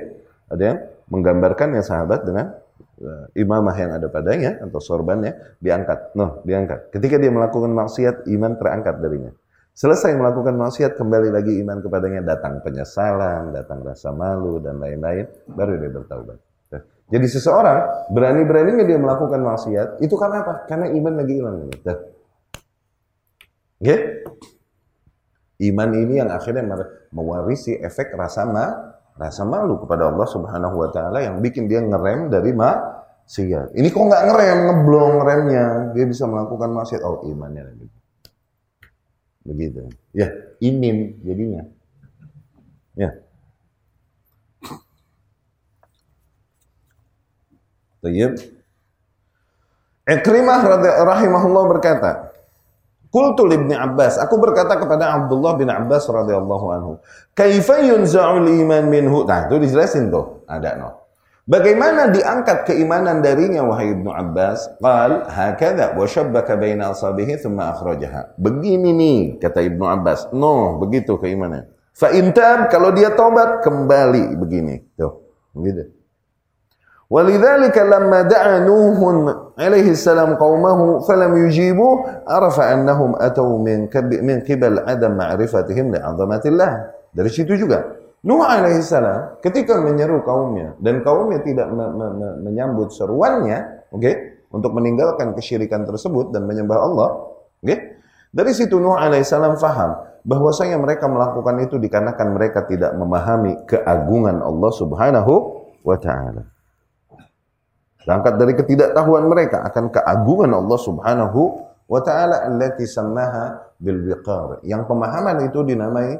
Ada 0.51 0.63
yang 0.63 0.79
menggambarkan 1.09 1.73
yang 1.73 1.85
sahabat 1.85 2.27
dengan 2.27 2.53
uh, 3.01 3.25
imamah 3.33 3.73
yang 3.73 3.91
ada 3.97 4.07
padanya 4.11 4.61
atau 4.61 4.77
sorbannya 4.77 5.57
diangkat. 5.57 6.13
Noh, 6.13 6.45
diangkat. 6.45 6.93
Ketika 6.93 7.17
dia 7.17 7.31
melakukan 7.33 7.73
maksiat, 7.73 8.29
iman 8.29 8.53
terangkat 8.59 9.01
darinya. 9.01 9.31
Selesai 9.73 10.13
melakukan 10.13 10.53
maksiat, 10.53 10.93
kembali 11.01 11.33
lagi 11.33 11.57
iman 11.65 11.81
kepadanya, 11.81 12.21
datang 12.21 12.61
penyesalan, 12.61 13.49
datang 13.57 13.81
rasa 13.81 14.13
malu, 14.13 14.61
dan 14.61 14.77
lain-lain, 14.77 15.25
baru 15.49 15.81
dia 15.81 15.89
bertaubat. 15.89 16.37
Jadi 17.13 17.27
seseorang 17.29 18.09
berani-beraninya 18.09 18.85
dia 18.87 18.97
melakukan 18.97 19.41
maksiat, 19.43 20.01
itu 20.01 20.15
karena 20.17 20.41
apa? 20.41 20.53
Karena 20.65 20.87
iman 20.93 21.13
lagi 21.19 21.33
hilang. 21.35 21.55
Nah. 21.83 21.99
Okay? 23.83 23.99
Iman 25.61 25.93
ini 25.93 26.17
yang 26.17 26.33
akhirnya 26.33 26.65
mewarisi 27.13 27.77
efek 27.77 28.17
rasa 28.17 28.49
ma, 28.49 28.65
rasa 29.13 29.45
malu 29.45 29.77
kepada 29.85 30.09
Allah 30.09 30.25
Subhanahu 30.25 30.75
wa 30.81 30.89
taala 30.89 31.21
yang 31.21 31.37
bikin 31.45 31.69
dia 31.69 31.77
ngerem 31.77 32.33
dari 32.33 32.49
maksiat. 32.57 33.77
Ini 33.77 33.87
kok 33.93 34.01
nggak 34.01 34.23
ngerem, 34.33 34.57
ngeblong 34.65 35.13
remnya, 35.21 35.65
dia 35.93 36.05
bisa 36.09 36.25
melakukan 36.25 36.73
maksiat. 36.73 37.01
Oh, 37.05 37.21
imannya 37.29 37.63
lagi. 37.69 37.87
Begitu. 39.45 39.93
Ya, 40.15 40.33
inim 40.57 41.21
jadinya. 41.21 41.69
Ya. 42.97 43.13
Tayyib. 48.01 48.35
Ikrimah 50.03 50.59
rahimahullah 51.07 51.63
berkata, 51.71 52.32
Qultu 53.13 53.45
ibn 53.53 53.69
Abbas, 53.69 54.17
aku 54.17 54.41
berkata 54.41 54.73
kepada 54.73 55.13
Abdullah 55.13 55.53
bin 55.53 55.69
Abbas 55.69 56.09
radhiyallahu 56.09 56.65
anhu, 56.73 56.91
"Kaifa 57.37 57.85
yunza'ul 57.85 58.49
iman 58.65 58.89
minhu?" 58.89 59.21
Nah, 59.29 59.45
itu 59.45 59.61
dijelasin 59.61 60.09
tuh, 60.09 60.41
ada 60.49 60.73
no. 60.73 60.89
Bagaimana 61.45 62.09
diangkat 62.09 62.65
keimanan 62.65 63.21
darinya 63.21 63.67
wahai 63.67 63.93
Ibnu 63.93 64.09
Abbas? 64.09 64.79
Qal 64.79 65.27
hakadha 65.29 65.93
wa 65.93 66.07
shabbaka 66.07 66.57
baina 66.57 66.95
asabihi 66.95 67.37
thumma 67.37 67.75
akhrajaha. 67.75 68.33
Begini 68.39 68.95
nih 68.95 69.19
kata 69.43 69.61
Ibnu 69.61 69.83
Abbas. 69.83 70.31
No, 70.33 70.81
begitu 70.81 71.19
keimanan. 71.19 71.69
Fa 71.93 72.09
intab 72.15 72.71
kalau 72.73 72.95
dia 72.95 73.13
tobat 73.13 73.61
kembali 73.61 74.39
begini. 74.41 74.87
Tuh, 74.97 75.21
begitu. 75.53 75.91
Walidzalika 77.13 77.85
lamma 77.85 78.25
da'a 78.25 78.65
Nuhun 78.65 79.29
alaihi 79.53 79.93
salam 79.93 80.33
qaumahu 80.33 81.05
falam 81.05 81.37
yujibu 81.45 82.01
arafa 82.25 82.73
annahum 82.73 83.13
atau 83.21 83.61
min 83.61 83.85
min 84.25 84.41
qibal 84.41 84.81
adam 84.81 85.21
ma'rifatihim 85.21 85.93
li'azamatillah. 85.93 86.71
Dari 87.13 87.29
situ 87.29 87.53
juga 87.53 88.01
Nuh 88.23 88.41
alaihissalam 88.41 89.43
ketika 89.45 89.77
menyeru 89.83 90.25
kaumnya 90.25 90.73
dan 90.81 91.03
kaumnya 91.03 91.43
tidak 91.43 91.67
me 91.69 91.85
me 91.91 92.07
me 92.17 92.29
menyambut 92.49 92.89
seruannya, 92.95 93.91
oke, 93.91 93.99
okay, 93.99 94.39
untuk 94.49 94.71
meninggalkan 94.73 95.35
kesyirikan 95.35 95.83
tersebut 95.83 96.31
dan 96.31 96.47
menyembah 96.47 96.79
Allah, 96.81 97.09
oke. 97.19 97.61
Okay, 97.61 97.99
dari 98.31 98.55
situ 98.55 98.79
Nuh 98.79 98.97
alaihissalam 98.97 99.59
faham 99.61 100.01
bahwasanya 100.23 100.79
mereka 100.79 101.11
melakukan 101.11 101.61
itu 101.61 101.75
dikarenakan 101.77 102.27
mereka 102.31 102.63
tidak 102.65 102.95
memahami 102.95 103.59
keagungan 103.67 104.39
Allah 104.39 104.71
Subhanahu 104.71 105.33
wa 105.83 105.99
taala. 105.99 106.52
Berangkat 108.03 108.33
dari 108.35 108.53
ketidaktahuan 108.59 109.25
mereka 109.31 109.63
akan 109.63 109.87
keagungan 109.87 110.51
Allah 110.51 110.79
Subhanahu 110.79 111.41
wa 111.87 111.99
taala 112.03 112.43
allati 112.43 112.83
sammaha 112.83 113.75
bil 113.79 114.03
wiqar. 114.03 114.59
Yang 114.67 114.91
pemahaman 114.91 115.47
itu 115.47 115.63
dinamai 115.63 116.19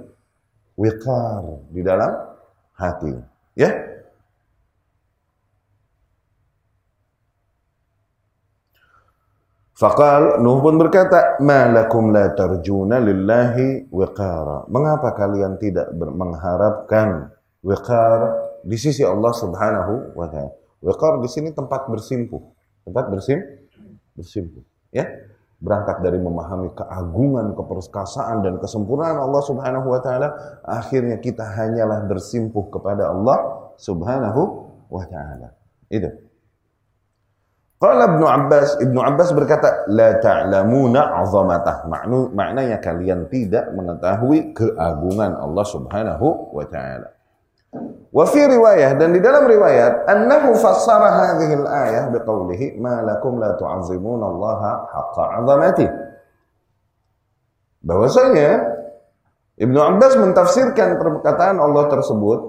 wiqar 0.79 1.43
di 1.75 1.83
dalam 1.83 2.11
hati. 2.79 3.13
Ya. 3.59 3.71
Faqal 9.73 10.39
Nuh 10.39 10.63
pun 10.63 10.79
berkata, 10.79 11.43
"Malakum 11.43 12.15
la 12.15 12.31
tarjuna 12.31 13.03
lillahi 13.03 13.91
wiqara." 13.91 14.71
Mengapa 14.71 15.11
kalian 15.11 15.59
tidak 15.59 15.91
mengharapkan 15.91 17.35
wiqar 17.59 18.39
di 18.63 18.79
sisi 18.79 19.03
Allah 19.03 19.33
Subhanahu 19.35 20.15
wa 20.15 20.31
taala? 20.31 20.62
Wiqar 20.83 21.23
di 21.23 21.31
sini 21.31 21.55
tempat 21.55 21.87
bersimpuh. 21.87 22.43
Tempat 22.83 23.07
bersim 23.07 23.39
bersimpuh, 24.13 24.59
ya 24.91 25.07
berangkat 25.63 26.03
dari 26.03 26.19
memahami 26.19 26.75
keagungan, 26.75 27.55
keperkasaan 27.55 28.43
dan 28.43 28.59
kesempurnaan 28.59 29.15
Allah 29.15 29.39
Subhanahu 29.39 29.87
wa 29.87 30.03
taala, 30.03 30.59
akhirnya 30.67 31.23
kita 31.23 31.47
hanyalah 31.47 32.03
bersimpuh 32.03 32.67
kepada 32.67 33.07
Allah 33.07 33.71
Subhanahu 33.79 34.41
wa 34.91 35.03
taala. 35.07 35.55
Itu. 35.87 36.11
Qala 37.79 38.15
Ibnu 38.15 38.25
Abbas, 38.27 38.83
Ibnu 38.83 38.99
Abbas 38.99 39.29
berkata, 39.31 39.87
"La 39.87 40.19
ta'lamuna 40.19 41.23
'azamatah." 41.23 41.87
Maknanya 42.35 42.83
kalian 42.83 43.31
tidak 43.31 43.71
mengetahui 43.71 44.51
keagungan 44.51 45.39
Allah 45.39 45.65
Subhanahu 45.67 46.51
wa 46.51 46.65
taala. 46.67 47.07
Wa 48.13 48.29
fi 48.29 48.45
riwayah 48.45 48.93
dan 49.01 49.09
di 49.09 49.17
dalam 49.17 49.49
riwayat 49.49 50.05
annahu 50.05 50.53
fassara 50.53 51.09
hadhihi 51.09 51.65
al-ayah 51.65 52.13
biqaulihi 52.13 52.77
ma 52.77 53.01
lakum 53.01 53.41
la 53.41 53.57
tu'azzimuna 53.57 54.25
Allah 54.29 54.59
haqqa 54.93 55.23
'azamati. 55.33 55.87
Bahwasanya 57.83 58.49
Ibnu 59.57 59.79
Abbas 59.81 60.17
mentafsirkan 60.17 60.97
perkataan 60.97 61.57
Allah 61.57 61.89
tersebut 61.89 62.39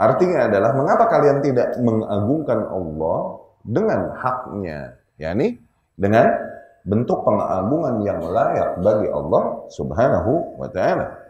artinya 0.00 0.48
adalah 0.48 0.72
mengapa 0.76 1.12
kalian 1.12 1.44
tidak 1.44 1.76
mengagungkan 1.80 2.64
Allah 2.68 3.18
dengan 3.64 4.12
haknya, 4.16 5.00
yakni 5.16 5.60
dengan 5.96 6.28
bentuk 6.84 7.24
pengagungan 7.24 8.04
yang 8.04 8.20
layak 8.20 8.76
bagi 8.84 9.08
Allah 9.08 9.64
Subhanahu 9.72 10.60
wa 10.60 10.68
taala. 10.68 11.23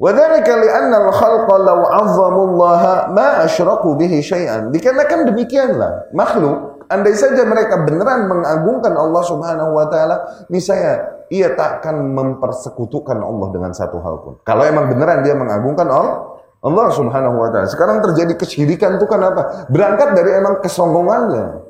وذلك 0.00 0.48
لأن 0.48 0.92
الخلق 0.96 1.48
لو 1.56 1.80
عظموا 1.84 2.46
الله 2.48 2.82
ما 3.12 3.44
أشركوا 3.44 3.94
به 4.00 4.12
شيئا. 4.24 4.72
Dikarenakan 4.72 5.28
demikianlah 5.28 6.08
makhluk 6.16 6.88
andai 6.88 7.12
saja 7.12 7.44
mereka 7.44 7.84
beneran 7.84 8.26
mengagungkan 8.26 8.96
Allah 8.96 9.22
Subhanahu 9.28 9.76
wa 9.76 9.86
taala, 9.92 10.16
niscaya 10.48 11.24
ia 11.30 11.52
tak 11.54 11.84
akan 11.84 12.16
mempersekutukan 12.16 13.20
Allah 13.20 13.48
dengan 13.52 13.70
satu 13.76 14.00
hal 14.00 14.24
pun. 14.24 14.34
Kalau 14.42 14.64
emang 14.64 14.88
beneran 14.88 15.20
dia 15.20 15.36
mengagungkan 15.36 15.86
Allah, 15.86 16.40
Allah 16.64 16.86
Subhanahu 16.90 17.36
wa 17.36 17.48
taala. 17.52 17.68
Sekarang 17.68 18.00
terjadi 18.00 18.34
kesyirikan 18.40 18.96
itu 18.96 19.04
kan 19.04 19.20
apa? 19.20 19.68
Berangkat 19.68 20.16
dari 20.16 20.32
emang 20.32 20.64
kesombongannya. 20.64 21.60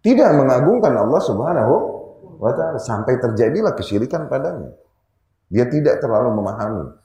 Tidak 0.00 0.30
mengagungkan 0.32 0.96
Allah 0.96 1.20
Subhanahu 1.20 1.74
wa 2.40 2.50
taala 2.56 2.80
sampai 2.80 3.20
terjadilah 3.20 3.76
kesyirikan 3.76 4.32
padanya. 4.32 4.72
Dia 5.52 5.68
tidak 5.70 6.02
terlalu 6.02 6.42
memahami 6.42 7.04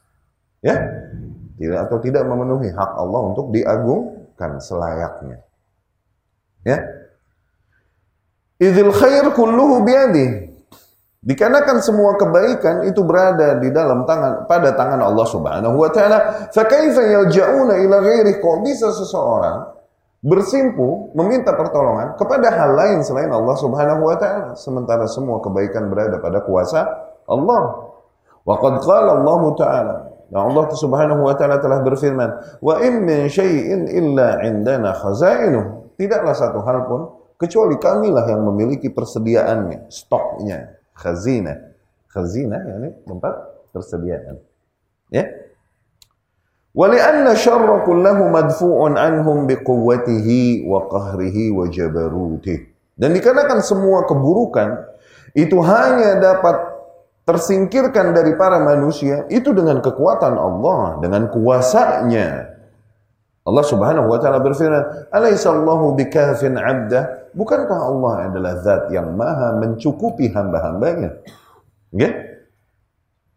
Ya? 0.65 0.77
Tidak 1.57 1.79
atau 1.89 1.97
tidak 2.01 2.25
memenuhi 2.29 2.69
hak 2.69 2.93
Allah 3.01 3.21
untuk 3.33 3.49
diagungkan 3.53 4.61
selayaknya. 4.61 5.41
Ya? 6.65 6.79
Idzil 8.61 8.93
khair 8.93 9.25
kulluhu 9.33 9.85
biyadi. 9.85 10.53
Dikarenakan 11.27 11.83
semua 11.83 12.15
kebaikan 12.15 12.87
itu 12.87 13.03
berada 13.03 13.59
di 13.59 13.75
dalam 13.75 14.07
tangan 14.07 14.47
pada 14.47 14.79
tangan 14.79 15.03
Allah 15.03 15.27
Subhanahu 15.27 15.75
wa 15.75 15.91
taala, 15.91 16.49
fa 16.55 16.63
kaifa 16.63 17.03
yalja'una 17.03 17.83
ila 17.83 17.99
ghairi? 17.99 18.39
Kok 18.39 18.57
bisa 18.63 18.95
seseorang 18.95 19.75
bersimpuh 20.23 21.13
meminta 21.19 21.51
pertolongan 21.55 22.15
kepada 22.15 22.49
hal 22.55 22.79
lain 22.79 22.99
selain 23.03 23.31
Allah 23.31 23.57
Subhanahu 23.59 24.07
wa 24.07 24.17
taala 24.17 24.55
sementara 24.55 25.07
semua 25.11 25.43
kebaikan 25.43 25.91
berada 25.91 26.19
pada 26.23 26.43
kuasa 26.47 26.83
Allah 27.27 27.87
Wa 28.47 28.55
qad 28.63 28.75
qala 28.87 29.19
Allah 29.19 29.43
Ta'ala 29.59 29.97
Nah 30.27 30.43
Allah 30.43 30.65
Subhanahu 30.75 31.23
wa 31.23 31.35
taala 31.39 31.63
telah 31.63 31.83
berfirman, 31.87 32.59
"Wa 32.59 32.83
in 32.83 33.07
min 33.07 33.31
syai'in 33.31 33.87
illa 33.87 34.43
'indana 34.43 34.91
khazainuh." 34.95 35.95
Tidaklah 35.95 36.35
satu 36.35 36.61
hal 36.67 36.85
pun 36.91 37.01
kecuali 37.39 37.79
kamilah 37.79 38.27
yang 38.27 38.43
memiliki 38.45 38.91
persediaannya, 38.91 39.89
stoknya, 39.89 40.77
khazina. 40.93 41.73
Khazina 42.11 42.59
yakni 42.59 42.91
tempat 43.05 43.35
persediaan. 43.71 44.37
Ya. 45.13 45.25
Walianna 46.77 47.33
syarra 47.33 47.89
kullahu 47.89 48.29
madfu'un 48.29 49.01
anhum 49.01 49.49
biquwwatihi 49.49 50.69
wa 50.69 50.85
qahrihi 50.93 51.49
wa 51.55 51.65
jabarutih. 51.73 52.69
Dan 52.97 53.17
dikarenakan 53.17 53.65
semua 53.65 54.05
keburukan 54.05 54.85
itu 55.33 55.57
hanya 55.65 56.21
dapat 56.21 56.76
tersingkirkan 57.27 58.15
dari 58.15 58.39
para 58.39 58.63
manusia 58.63 59.27
itu 59.29 59.51
dengan 59.51 59.83
kekuatan 59.83 60.39
Allah, 60.39 61.03
dengan 61.03 61.27
kuasanya. 61.29 62.55
Allah 63.47 63.65
Subhanahu 63.67 64.11
wa 64.11 64.19
taala 64.23 64.43
berfirman, 64.43 65.11
"Alaisallahu 65.11 65.99
bikafin 65.99 66.55
'abda?" 66.55 67.31
Bukankah 67.35 67.79
Allah 67.79 68.15
adalah 68.31 68.53
zat 68.63 68.89
yang 68.95 69.13
maha 69.13 69.59
mencukupi 69.61 70.33
hamba-hambanya? 70.33 71.21
Ya? 71.93 72.11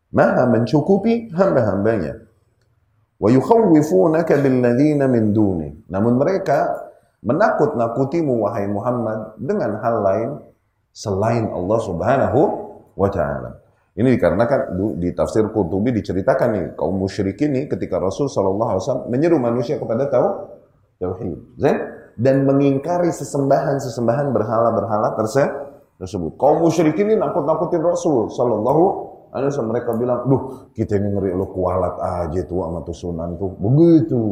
Maha 0.09 0.47
mencukupi 0.47 1.29
hamba-hambanya. 1.35 2.23
Wa 3.19 3.27
yukhawwifunaka 3.27 4.39
billadzina 4.39 5.05
min 5.11 5.35
duni. 5.35 5.69
Namun 5.91 6.15
mereka 6.15 6.89
menakut-nakutimu 7.21 8.47
wahai 8.47 8.71
Muhammad 8.71 9.35
dengan 9.35 9.77
hal 9.83 9.95
lain 9.99 10.29
selain 10.95 11.51
Allah 11.51 11.79
Subhanahu 11.83 12.39
wa 12.95 13.09
taala. 13.11 13.68
Ini 13.99 14.15
dikarenakan 14.15 14.79
di 14.95 15.11
tafsir 15.11 15.43
Qurtubi 15.51 15.91
diceritakan 15.91 16.47
nih 16.55 16.65
kaum 16.79 16.95
musyrikin 17.03 17.51
nih 17.51 17.67
ketika 17.67 17.99
Rasul 17.99 18.31
Shallallahu 18.31 18.69
Alaihi 18.71 18.83
Wasallam 18.87 19.05
menyeru 19.11 19.37
manusia 19.43 19.75
kepada 19.75 20.07
tahu 20.07 20.27
tauhid 21.03 21.59
dan 22.15 22.47
mengingkari 22.47 23.11
sesembahan-sesembahan 23.11 24.31
berhala-berhala 24.31 25.19
tersebut. 25.99 26.31
Kaum 26.39 26.63
musyrikin 26.63 27.11
ini 27.11 27.19
nakut-nakutin 27.19 27.83
Rasul 27.83 28.31
Shallallahu 28.31 28.83
Alaihi 29.35 29.51
Wasallam. 29.51 29.71
Mereka 29.75 29.91
bilang, 29.99 30.19
duh 30.31 30.71
kita 30.71 30.95
ini 30.95 31.19
ngeri 31.19 31.35
lo 31.35 31.51
kualat 31.51 31.99
aja 31.99 32.39
tuh 32.47 32.63
sama 32.63 32.79
tuh 32.87 32.95
sunan 32.95 33.35
tuh 33.35 33.51
begitu. 33.59 34.23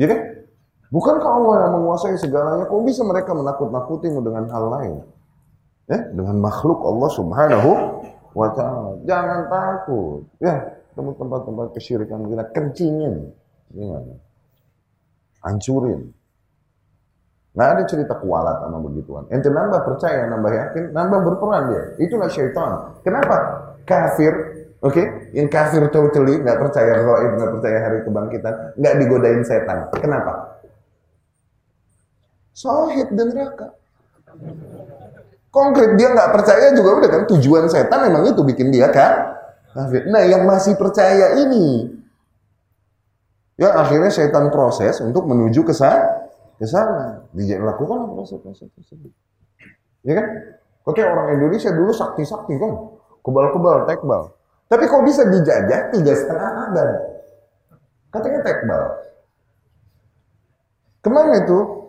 Ya 0.00 0.08
kan? 0.08 0.20
Bukankah 0.88 1.30
Allah 1.36 1.54
yang 1.68 1.72
menguasai 1.76 2.16
segalanya? 2.16 2.64
Kok 2.64 2.80
bisa 2.80 3.04
mereka 3.04 3.36
menakut-nakutimu 3.36 4.24
dengan 4.24 4.48
hal 4.48 4.64
lain? 4.72 4.94
Ya, 5.90 5.98
dengan 6.14 6.38
makhluk 6.38 6.78
Allah 6.86 7.10
Subhanahu 7.10 7.70
wa 8.30 8.48
taala. 8.54 9.02
Jangan 9.02 9.40
takut. 9.50 10.22
Ya, 10.38 10.78
tempat-tempat 10.94 11.74
kesyirikan 11.74 12.30
kita 12.30 12.44
kencingin. 12.54 13.34
Gimana? 13.74 14.14
Hancurin. 15.42 16.14
Nggak 17.50 17.68
ada 17.74 17.82
cerita 17.90 18.14
kualat 18.22 18.62
sama 18.62 18.78
begituan. 18.78 19.26
Ente 19.34 19.50
nambah 19.50 19.82
percaya, 19.82 20.30
nambah 20.30 20.52
yakin, 20.54 20.84
nambah 20.94 21.18
berperan 21.26 21.74
dia. 21.74 21.82
Itulah 21.98 22.30
syaitan. 22.30 22.94
Kenapa? 23.02 23.36
Kafir, 23.82 24.32
oke? 24.78 24.94
Okay? 24.94 25.34
Yang 25.34 25.48
kafir 25.50 25.82
totally, 25.90 26.38
nggak 26.38 26.62
percaya 26.62 27.02
gaib, 27.02 27.30
nggak 27.34 27.50
percaya 27.58 27.78
hari 27.82 27.98
kebangkitan, 28.06 28.54
nggak 28.78 28.94
digodain 29.02 29.42
setan. 29.42 29.90
Kenapa? 29.98 30.62
Sohib 32.54 33.10
dan 33.18 33.34
neraka. 33.34 33.74
Konkret 35.50 35.98
dia 35.98 36.14
nggak 36.14 36.30
percaya 36.30 36.70
juga 36.78 37.02
udah 37.02 37.10
kan 37.10 37.22
tujuan 37.26 37.66
setan 37.66 38.06
memang 38.06 38.22
itu 38.30 38.38
bikin 38.46 38.70
dia 38.70 38.86
kan 38.94 39.34
kafir. 39.74 40.06
Nah 40.06 40.22
yang 40.22 40.46
masih 40.46 40.78
percaya 40.78 41.34
ini 41.42 41.90
ya 43.58 43.74
akhirnya 43.74 44.14
setan 44.14 44.54
proses 44.54 45.02
untuk 45.02 45.26
menuju 45.26 45.66
ke 45.66 45.74
sana 45.74 46.30
ke 46.54 46.66
sana 46.70 47.26
dia 47.34 47.58
lakukan 47.58 48.14
proses-proses 48.14 48.70
tersebut. 48.78 49.10
Ya 50.06 50.22
kan? 50.22 50.26
Oke 50.86 51.02
orang 51.04 51.36
Indonesia 51.36 51.74
dulu 51.74 51.92
sakti-sakti 51.92 52.56
kan, 52.56 52.72
kebal-kebal, 53.20 53.84
tekbal. 53.84 54.32
Tapi 54.70 54.86
kok 54.86 55.02
bisa 55.02 55.26
dijajah 55.28 55.92
tiga 55.92 56.12
setengah 56.14 56.50
abad? 56.70 56.88
Katanya 58.14 58.40
tekbal. 58.46 58.82
Ke 61.00 61.08
mana 61.10 61.42
itu? 61.42 61.79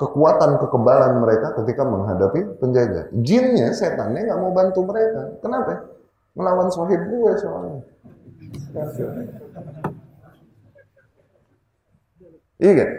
Kekuatan 0.00 0.56
kekebalan 0.56 1.20
mereka 1.20 1.52
ketika 1.60 1.84
menghadapi 1.84 2.56
penjajah. 2.56 3.12
Jinnya, 3.20 3.76
setannya 3.76 4.24
nggak 4.24 4.40
mau 4.40 4.52
bantu 4.56 4.80
mereka. 4.88 5.36
Kenapa? 5.44 5.84
Melawan 6.32 6.72
sohib 6.72 7.04
gue 7.04 7.32
soalnya. 7.36 7.84
Iya 12.60 12.72
kan? 12.80 12.90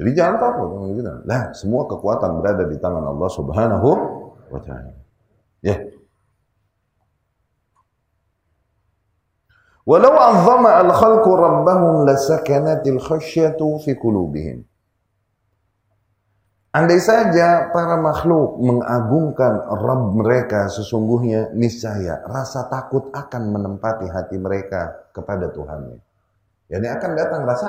Jadi 0.00 0.10
jangan 0.16 0.36
takut. 0.40 0.68
Gitu. 0.96 1.12
Nah, 1.28 1.52
semua 1.52 1.84
kekuatan 1.84 2.40
berada 2.40 2.64
di 2.64 2.80
tangan 2.80 3.04
Allah 3.04 3.28
Subhanahu 3.28 3.90
wa 4.48 4.60
Ta'ala. 4.64 4.96
Ya. 5.60 5.76
Walau 9.84 10.16
azzama 10.16 10.80
al-khalqu 10.80 11.28
rabbahum 11.28 12.08
lasakanatil 12.08 13.00
khasyatu 13.00 13.84
fi 13.84 13.92
qulubihim. 13.92 14.69
Andai 16.70 17.02
saja 17.02 17.66
para 17.74 17.98
makhluk 17.98 18.62
mengagungkan 18.62 19.58
Rabb 19.74 20.14
mereka 20.22 20.70
sesungguhnya 20.70 21.50
niscaya 21.50 22.22
rasa 22.30 22.70
takut 22.70 23.10
akan 23.10 23.42
menempati 23.50 24.06
hati 24.06 24.38
mereka 24.38 25.10
kepada 25.10 25.50
Tuhannya. 25.50 25.98
Jadi 26.70 26.86
akan 26.86 27.10
datang 27.18 27.42
rasa 27.42 27.68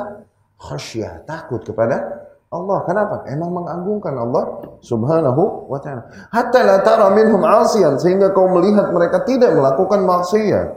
khasyah, 0.61 1.25
takut 1.25 1.65
kepada 1.65 2.29
Allah. 2.51 2.83
Kenapa? 2.85 3.15
Emang 3.25 3.49
mengagungkan 3.63 4.11
Allah 4.11 4.43
subhanahu 4.83 5.71
wa 5.71 5.79
ta'ala. 5.79 6.05
Hatta 6.29 6.59
la 6.61 6.77
tara 6.83 7.07
minhum 7.15 7.41
asiyan. 7.41 7.95
Sehingga 7.97 8.35
kau 8.35 8.51
melihat 8.51 8.91
mereka 8.91 9.23
tidak 9.23 9.55
melakukan 9.55 10.03
maksiat. 10.03 10.67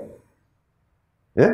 Ya? 1.34 1.50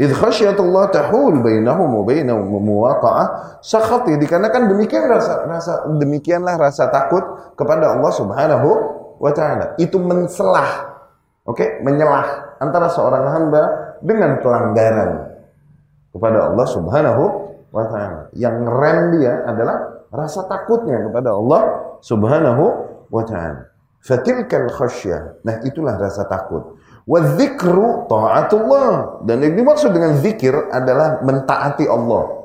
Idh 0.00 0.16
khasyatullah 0.16 0.88
tahul 0.88 1.44
bainahum 1.44 2.00
wa 2.00 2.02
bainahum 2.08 2.48
muwaqa'ah 2.48 3.60
sakhati 3.60 4.16
dikarenakan 4.16 4.72
demikian 4.72 5.04
rasa 5.04 5.44
rasa 5.44 5.84
demikianlah 5.84 6.56
rasa 6.56 6.88
takut 6.88 7.20
kepada 7.52 7.92
Allah 7.92 8.12
Subhanahu 8.16 8.68
wa 9.20 9.30
taala. 9.36 9.76
Itu 9.76 10.00
menselah. 10.00 10.96
Oke, 11.42 11.58
okay? 11.58 11.68
menyelah 11.84 12.56
antara 12.62 12.86
seorang 12.88 13.26
hamba 13.26 13.62
dengan 14.00 14.38
pelanggaran 14.40 15.10
kepada 16.14 16.38
Allah 16.48 16.66
Subhanahu 16.72 17.24
wa 17.68 17.84
taala. 17.92 18.20
Yang 18.32 18.56
rem 18.72 18.98
dia 19.20 19.44
adalah 19.44 20.08
rasa 20.08 20.48
takutnya 20.48 21.04
kepada 21.04 21.36
Allah 21.36 21.62
Subhanahu 22.00 22.64
wa 23.12 23.22
taala. 23.28 23.68
Fatilkal 24.02 24.66
khasyah. 24.66 25.46
Nah, 25.46 25.62
itulah 25.62 25.94
rasa 25.94 26.26
takut. 26.26 26.74
Wadzikru 27.02 28.06
ta'atullah. 28.06 29.22
Dan 29.26 29.42
yang 29.42 29.54
dimaksud 29.58 29.90
dengan 29.90 30.18
zikir 30.22 30.54
adalah 30.70 31.22
mentaati 31.22 31.86
Allah. 31.90 32.42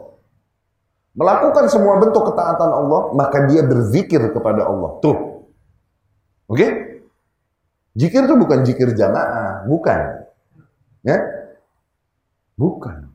Melakukan 1.17 1.65
semua 1.69 1.97
bentuk 1.97 2.29
ketaatan 2.29 2.69
Allah, 2.69 3.01
maka 3.17 3.49
dia 3.49 3.65
berzikir 3.65 4.21
kepada 4.33 4.69
Allah. 4.69 5.01
Tuh. 5.01 5.17
Oke? 6.45 6.57
Okay? 6.57 6.71
Zikir 7.97 8.29
itu 8.29 8.35
bukan 8.37 8.61
zikir 8.61 8.93
jamaah, 8.93 9.65
bukan. 9.65 10.29
Ya? 11.01 11.17
Bukan. 12.53 13.09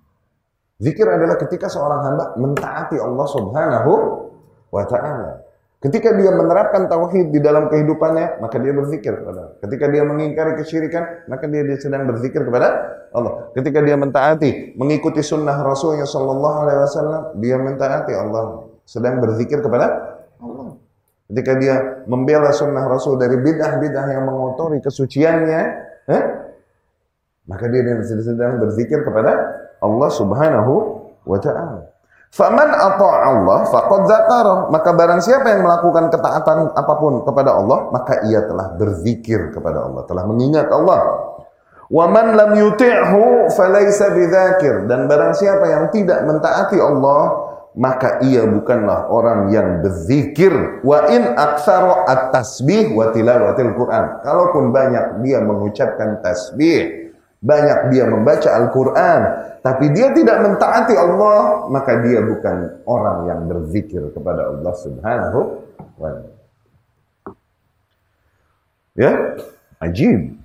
Zikir 0.83 1.07
adalah 1.07 1.39
ketika 1.39 1.71
seorang 1.71 2.03
hamba 2.03 2.25
mentaati 2.35 2.99
Allah 2.99 3.27
Subhanahu 3.31 3.93
wa 4.75 4.83
taala. 4.91 5.42
Ketika 5.83 6.15
dia 6.15 6.31
menerapkan 6.31 6.87
tauhid 6.87 7.35
di 7.35 7.43
dalam 7.43 7.67
kehidupannya, 7.67 8.39
maka 8.39 8.55
dia 8.63 8.71
berzikir 8.71 9.19
kepada 9.19 9.51
Allah. 9.51 9.59
Ketika 9.67 9.91
dia 9.91 10.07
mengingkari 10.07 10.55
kesyirikan, 10.63 11.27
maka 11.27 11.51
dia, 11.51 11.75
sedang 11.75 12.07
berzikir 12.07 12.47
kepada 12.47 12.69
Allah. 13.11 13.51
Ketika 13.51 13.83
dia 13.83 13.99
mentaati, 13.99 14.79
mengikuti 14.79 15.27
sunnah 15.27 15.59
Rasulnya 15.59 16.07
Shallallahu 16.07 16.57
Alaihi 16.63 16.79
Wasallam, 16.87 17.23
dia 17.43 17.59
mentaati 17.59 18.15
Allah, 18.15 18.71
sedang 18.87 19.19
berzikir 19.19 19.59
kepada 19.59 20.23
Allah. 20.39 20.79
Ketika 21.27 21.53
dia 21.59 21.75
membela 22.07 22.55
sunnah 22.55 22.87
Rasul 22.87 23.19
dari 23.19 23.43
bidah-bidah 23.43 24.07
yang 24.07 24.23
mengotori 24.31 24.79
kesuciannya, 24.79 25.63
eh? 26.15 26.23
maka 27.51 27.67
dia 27.67 27.83
sedang 28.07 28.63
berzikir 28.63 29.03
kepada 29.03 29.35
Allah 29.83 30.11
Subhanahu 30.15 30.75
wa 31.27 31.39
Ta'ala. 31.43 31.92
Faman 32.33 32.73
atau 32.73 33.13
Allah 33.13 33.69
faqad 33.69 34.09
zakara. 34.09 34.73
Maka 34.73 34.91
barang 34.97 35.21
siapa 35.21 35.53
yang 35.53 35.69
melakukan 35.69 36.09
ketaatan 36.09 36.73
apa 36.73 36.95
pun 36.97 37.21
kepada 37.29 37.61
Allah, 37.61 37.93
maka 37.93 38.25
ia 38.25 38.41
telah 38.49 38.73
berzikir 38.73 39.53
kepada 39.53 39.85
Allah, 39.85 40.09
telah 40.09 40.25
mengingat 40.25 40.73
Allah. 40.73 41.29
Wa 41.93 42.09
man 42.09 42.33
lam 42.33 42.57
yuti'hu 42.57 43.53
falaysa 43.53 44.17
bidzakir. 44.17 44.89
Dan 44.89 45.13
barang 45.13 45.37
siapa 45.37 45.65
yang 45.69 45.85
tidak 45.93 46.25
mentaati 46.25 46.81
Allah, 46.81 47.53
maka 47.77 48.25
ia 48.25 48.49
bukanlah 48.49 49.13
orang 49.13 49.53
yang 49.53 49.85
berzikir 49.85 50.81
wa 50.85 51.09
in 51.13 51.37
aktsara 51.37 52.09
at-tasbih 52.09 52.97
wa 52.97 53.13
Quran. 53.13 54.05
Kalaupun 54.25 54.73
banyak 54.73 55.21
dia 55.21 55.41
mengucapkan 55.45 56.25
tasbih, 56.25 57.02
banyak 57.43 57.91
dia 57.91 58.07
membaca 58.07 58.49
Al-Quran, 58.55 59.21
tapi 59.67 59.91
dia 59.91 60.15
tidak 60.15 60.39
mentaati 60.47 60.95
Allah, 60.95 61.67
maka 61.67 61.99
dia 62.07 62.23
bukan 62.23 62.87
orang 62.87 63.19
yang 63.27 63.41
berzikir 63.51 64.15
kepada 64.15 64.55
Allah 64.55 64.75
Subhanahu 64.79 65.41
wa 65.99 66.09
taala. 66.15 66.31
Ya, 68.95 69.13
ajib. 69.83 70.39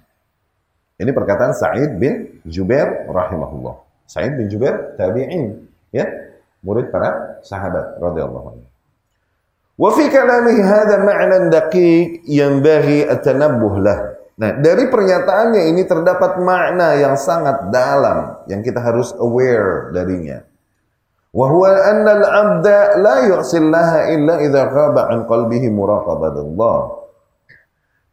Ini 0.98 1.12
perkataan 1.14 1.54
Sa'id 1.54 2.02
bin 2.02 2.42
Jubair 2.50 3.06
rahimahullah. 3.06 3.78
Sa'id 4.10 4.34
bin 4.34 4.50
Jubair 4.50 4.98
tabi'in, 4.98 5.70
ya 5.94 6.10
murid 6.66 6.90
para 6.90 7.38
sahabat 7.46 8.02
radhiyallahu 8.02 8.48
anhu. 8.58 8.66
Wa 9.78 9.94
fi 9.94 10.10
kalamihi 10.10 10.66
hadha 10.66 11.06
ma'nan 11.06 11.54
daqiq 11.54 12.26
yanbaghi 12.26 13.06
at-tanabbuh 13.06 13.78
lah. 13.78 14.17
Nah, 14.38 14.54
dari 14.62 14.86
pernyataannya 14.86 15.73
ini 15.73 15.82
terdapat 15.89 16.38
makna 16.38 16.93
yang 16.93 17.17
sangat 17.17 17.73
dalam 17.73 18.45
yang 18.45 18.62
kita 18.62 18.78
harus 18.78 19.10
aware 19.17 19.89
darinya. 19.89 20.45
Wa 21.34 21.50
huwa 21.50 21.73
anna 21.73 22.12
al-'abda 22.21 23.02
la 23.02 23.15
illa 24.13 24.34
idza 24.38 24.63
ghaba 24.69 25.10
'an 25.10 25.26
qalbihi 25.26 25.73
muraqabatullah. 25.73 26.78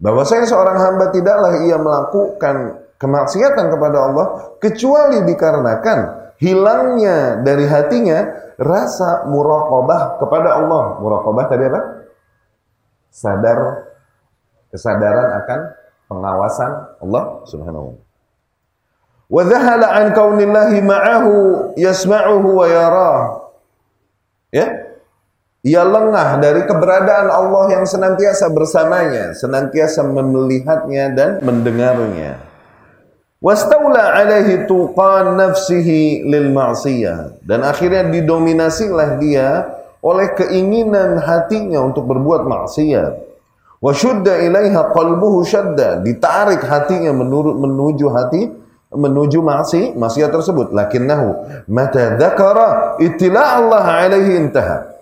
Bahwasanya 0.01 0.47
seorang 0.49 0.79
hamba 0.81 1.13
tidaklah 1.13 1.53
ia 1.65 1.77
melakukan 1.77 2.57
kemaksiatan 2.97 3.69
kepada 3.69 3.99
Allah 4.09 4.27
kecuali 4.65 5.29
dikarenakan 5.29 5.99
hilangnya 6.41 7.45
dari 7.45 7.69
hatinya 7.69 8.33
rasa 8.57 9.29
muraqabah 9.29 10.25
kepada 10.25 10.57
Allah. 10.57 11.05
Muraqabah 11.05 11.45
tadi 11.53 11.65
apa? 11.69 11.81
Sadar 13.13 13.59
kesadaran 14.73 15.29
akan 15.45 15.84
pengawasan 16.07 16.71
Allah 17.01 17.45
Subhanahu 17.49 18.05
wa 19.35 19.43
dhahala 19.43 19.89
an 19.99 20.07
kaunillahi 20.13 20.79
ma'ahu 20.85 21.33
yasma'uhu 21.75 22.49
wa 22.55 22.67
yarah. 22.69 23.21
Ya? 24.55 24.67
Ia 25.65 25.81
lengah 25.81 26.45
dari 26.45 26.69
keberadaan 26.69 27.33
Allah 27.33 27.81
yang 27.81 27.85
senantiasa 27.89 28.53
bersamanya, 28.53 29.33
senantiasa 29.33 30.05
melihatnya 30.05 31.09
dan 31.17 31.31
mendengarnya. 31.41 32.37
Wastaula 33.41 34.13
alaihi 34.13 34.69
tuqan 34.69 35.41
nafsihi 35.41 36.29
lil 36.29 36.53
ma'siyah. 36.53 37.41
Dan 37.41 37.65
akhirnya 37.65 38.05
didominasilah 38.13 39.17
dia 39.17 39.49
oleh 40.05 40.37
keinginan 40.37 41.17
hatinya 41.17 41.81
untuk 41.81 42.13
berbuat 42.13 42.45
maksiat. 42.45 43.34
Wa 43.85 43.93
syudda 43.93 44.41
ilaiha 44.49 44.97
qalbuhu 44.97 45.45
syadda. 45.45 46.01
Ditarik 46.01 46.65
hatinya 46.65 47.13
menurut 47.13 47.61
menuju 47.61 48.07
hati 48.09 48.49
menuju 48.89 49.45
maksi 49.45 49.93
maksiat 49.93 50.33
tersebut. 50.33 50.73
Lakinnahu 50.73 51.29
mata 51.69 52.17
dzakara 52.17 52.97
ittila' 52.97 53.61
Allah 53.61 53.85
alaihi 54.09 54.41
intaha. 54.41 54.95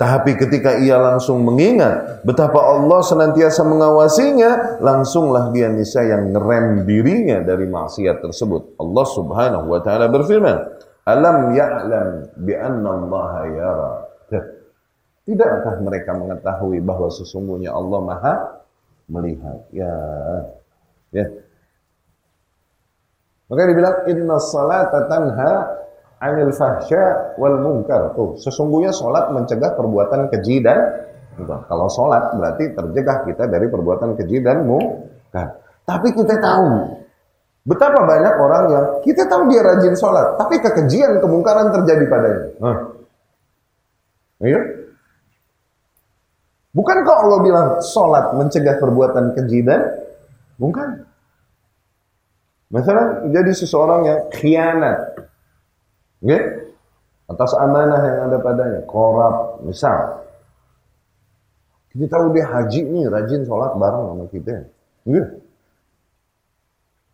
Tapi 0.00 0.34
ketika 0.34 0.80
ia 0.82 0.98
langsung 0.98 1.46
mengingat 1.46 2.24
betapa 2.26 2.58
Allah 2.58 3.06
senantiasa 3.06 3.62
mengawasinya, 3.62 4.82
langsunglah 4.82 5.54
dia 5.54 5.70
nisa 5.70 6.02
yang 6.02 6.34
ngerem 6.34 6.88
dirinya 6.88 7.38
dari 7.44 7.70
maksiat 7.70 8.18
tersebut. 8.18 8.80
Allah 8.82 9.06
Subhanahu 9.06 9.70
wa 9.70 9.78
taala 9.78 10.10
berfirman, 10.10 10.56
"Alam 11.06 11.54
ya'lam 11.54 12.34
bi 12.34 12.50
anna 12.56 12.88
Allah 12.98 13.32
yara." 13.52 14.11
Tidakkah 15.32 15.80
mereka 15.80 16.12
mengetahui 16.12 16.84
bahwa 16.84 17.08
sesungguhnya 17.08 17.72
Allah 17.72 18.00
Maha 18.04 18.34
melihat? 19.08 19.64
Ya. 19.72 19.88
Ya. 21.08 21.24
Maka 23.48 23.62
dibilang 23.64 23.96
inna 24.12 24.36
salata 24.36 25.08
tanha 25.08 25.52
anil 26.20 26.52
fahsya 26.52 27.32
wal 27.40 27.64
munkar. 27.64 28.12
Tuh, 28.12 28.36
sesungguhnya 28.36 28.92
sholat 28.92 29.32
mencegah 29.32 29.72
perbuatan 29.72 30.28
keji 30.28 30.60
dan 30.60 31.00
gitu. 31.40 31.48
kalau 31.48 31.88
sholat 31.88 32.36
berarti 32.36 32.76
tercegah 32.76 33.24
kita 33.24 33.48
dari 33.48 33.72
perbuatan 33.72 34.12
keji 34.20 34.44
dan 34.44 34.68
munkar. 34.68 35.64
Tapi 35.88 36.12
kita 36.12 36.36
tahu 36.44 36.92
betapa 37.64 38.04
banyak 38.04 38.34
orang 38.36 38.64
yang 38.68 38.86
kita 39.00 39.24
tahu 39.32 39.48
dia 39.48 39.64
rajin 39.64 39.96
sholat, 39.96 40.36
tapi 40.36 40.60
kekejian 40.60 41.24
kemungkaran 41.24 41.72
terjadi 41.72 42.04
padanya. 42.04 42.48
Nah. 42.60 42.78
Bukankah 46.72 47.16
Allah 47.28 47.38
bilang 47.44 47.68
sholat 47.84 48.32
mencegah 48.32 48.80
perbuatan 48.80 49.36
keji 49.36 49.60
dan 49.60 49.92
mungkar? 50.56 51.04
Misalnya 52.72 53.28
jadi 53.28 53.52
seseorang 53.52 54.00
yang 54.08 54.20
khianat, 54.32 54.98
Ya? 56.22 56.38
Atas 57.26 57.52
amanah 57.58 58.00
yang 58.02 58.18
ada 58.30 58.38
padanya, 58.38 58.80
korup, 58.86 59.62
misal. 59.66 60.22
Kita 61.90 62.08
tahu 62.08 62.32
dia 62.32 62.46
haji 62.48 62.88
nih, 62.88 63.04
rajin 63.10 63.42
sholat 63.44 63.76
bareng 63.76 64.04
sama 64.08 64.24
kita. 64.30 64.64
Ya. 65.04 65.24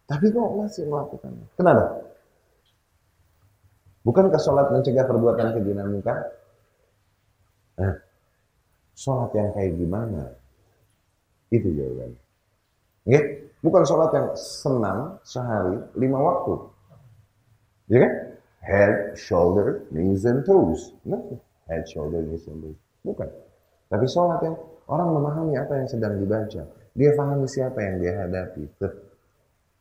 Tapi 0.09 0.25
kok 0.31 0.55
masih 0.55 0.87
melakukan? 0.87 1.33
Kenapa? 1.59 1.99
Bukankah 4.07 4.41
sholat 4.41 4.71
mencegah 4.71 5.05
perbuatan 5.05 5.53
kejinan 5.59 5.89
muka? 5.93 6.15
Nah, 7.77 7.95
sholat 8.99 9.31
yang 9.39 9.55
kayak 9.55 9.79
gimana? 9.79 10.35
Itu 11.55 11.71
jawabannya. 11.71 12.23
Ya? 13.07 13.23
Bukan 13.63 13.83
sholat 13.87 14.11
yang 14.11 14.29
senang 14.35 15.23
sehari 15.23 15.79
lima 15.95 16.19
waktu. 16.19 16.55
Ya 17.89 17.99
kan? 18.03 18.13
head, 18.69 19.17
shoulder, 19.17 19.89
knees 19.91 20.29
and 20.29 20.45
toes. 20.45 20.93
Nah, 21.09 21.23
head, 21.73 21.89
shoulder, 21.89 22.21
knees 22.21 22.45
and 22.51 22.61
toes. 22.61 22.79
Bukan. 23.01 23.29
Tapi 23.89 24.05
sholat 24.05 24.45
yang 24.45 24.57
orang 24.93 25.09
memahami 25.17 25.55
apa 25.57 25.73
yang 25.81 25.89
sedang 25.89 26.21
dibaca. 26.21 26.63
Dia 26.93 27.11
pahami 27.17 27.47
siapa 27.49 27.79
yang 27.81 28.05
dia 28.05 28.13
hadapi. 28.21 28.69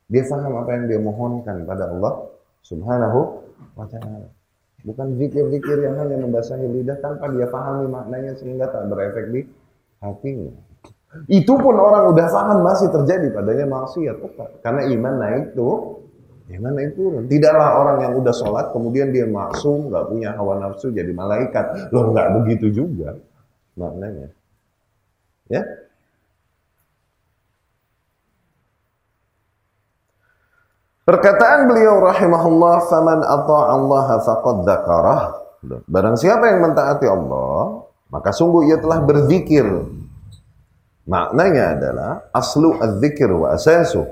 Dia 0.07 0.23
paham 0.23 0.63
apa 0.63 0.71
yang 0.79 0.85
dia 0.87 0.99
mohonkan 1.03 1.67
pada 1.67 1.91
Allah 1.91 2.31
subhanahu 2.63 3.19
wa 3.75 3.83
ta'ala. 3.89 4.29
Bukan 4.85 5.17
zikir-zikir 5.17 5.77
yang 5.81 5.97
hanya 5.97 6.21
membasahi 6.21 6.67
lidah 6.69 6.97
tanpa 7.01 7.33
dia 7.33 7.49
pahami 7.49 7.89
maknanya 7.89 8.37
sehingga 8.37 8.69
tak 8.69 8.85
berefek 8.89 9.25
di 9.33 9.41
hatinya. 10.01 10.53
Itu 11.25 11.57
pun 11.57 11.75
orang 11.79 12.13
udah 12.13 12.27
paham 12.29 12.61
masih 12.61 12.93
terjadi 12.93 13.33
padanya 13.33 13.65
maksiat. 13.65 14.17
Karena 14.61 14.81
iman 14.85 15.13
naik 15.17 15.45
tuh 15.57 15.97
Iman 16.47 16.79
naik 16.79 16.95
turun. 16.95 17.27
Tidaklah 17.27 17.69
orang 17.75 17.97
yang 18.07 18.13
udah 18.23 18.31
sholat 18.31 18.71
kemudian 18.71 19.11
dia 19.11 19.27
maksum, 19.27 19.91
nggak 19.91 20.05
punya 20.07 20.31
hawa 20.31 20.63
nafsu 20.63 20.95
jadi 20.95 21.11
malaikat. 21.11 21.91
Loh 21.91 22.15
nggak 22.15 22.27
begitu 22.39 22.71
juga 22.71 23.19
maknanya. 23.75 24.31
Ya. 25.51 25.63
Perkataan 31.07 31.71
beliau 31.71 32.03
rahimahullah 32.03 32.83
faman 32.91 33.23
Allah 33.23 34.19
faqad 34.19 34.67
dzakarah. 34.67 35.39
Barang 35.87 36.19
siapa 36.19 36.51
yang 36.51 36.67
mentaati 36.67 37.07
Allah, 37.07 37.87
maka 38.11 38.35
sungguh 38.35 38.67
ia 38.67 38.75
telah 38.75 38.99
berzikir. 38.99 39.63
Maknanya 41.07 41.79
adalah 41.79 42.11
aslu 42.35 42.75
az-zikir 42.83 43.31
wa 43.31 43.55
asasu. 43.55 44.03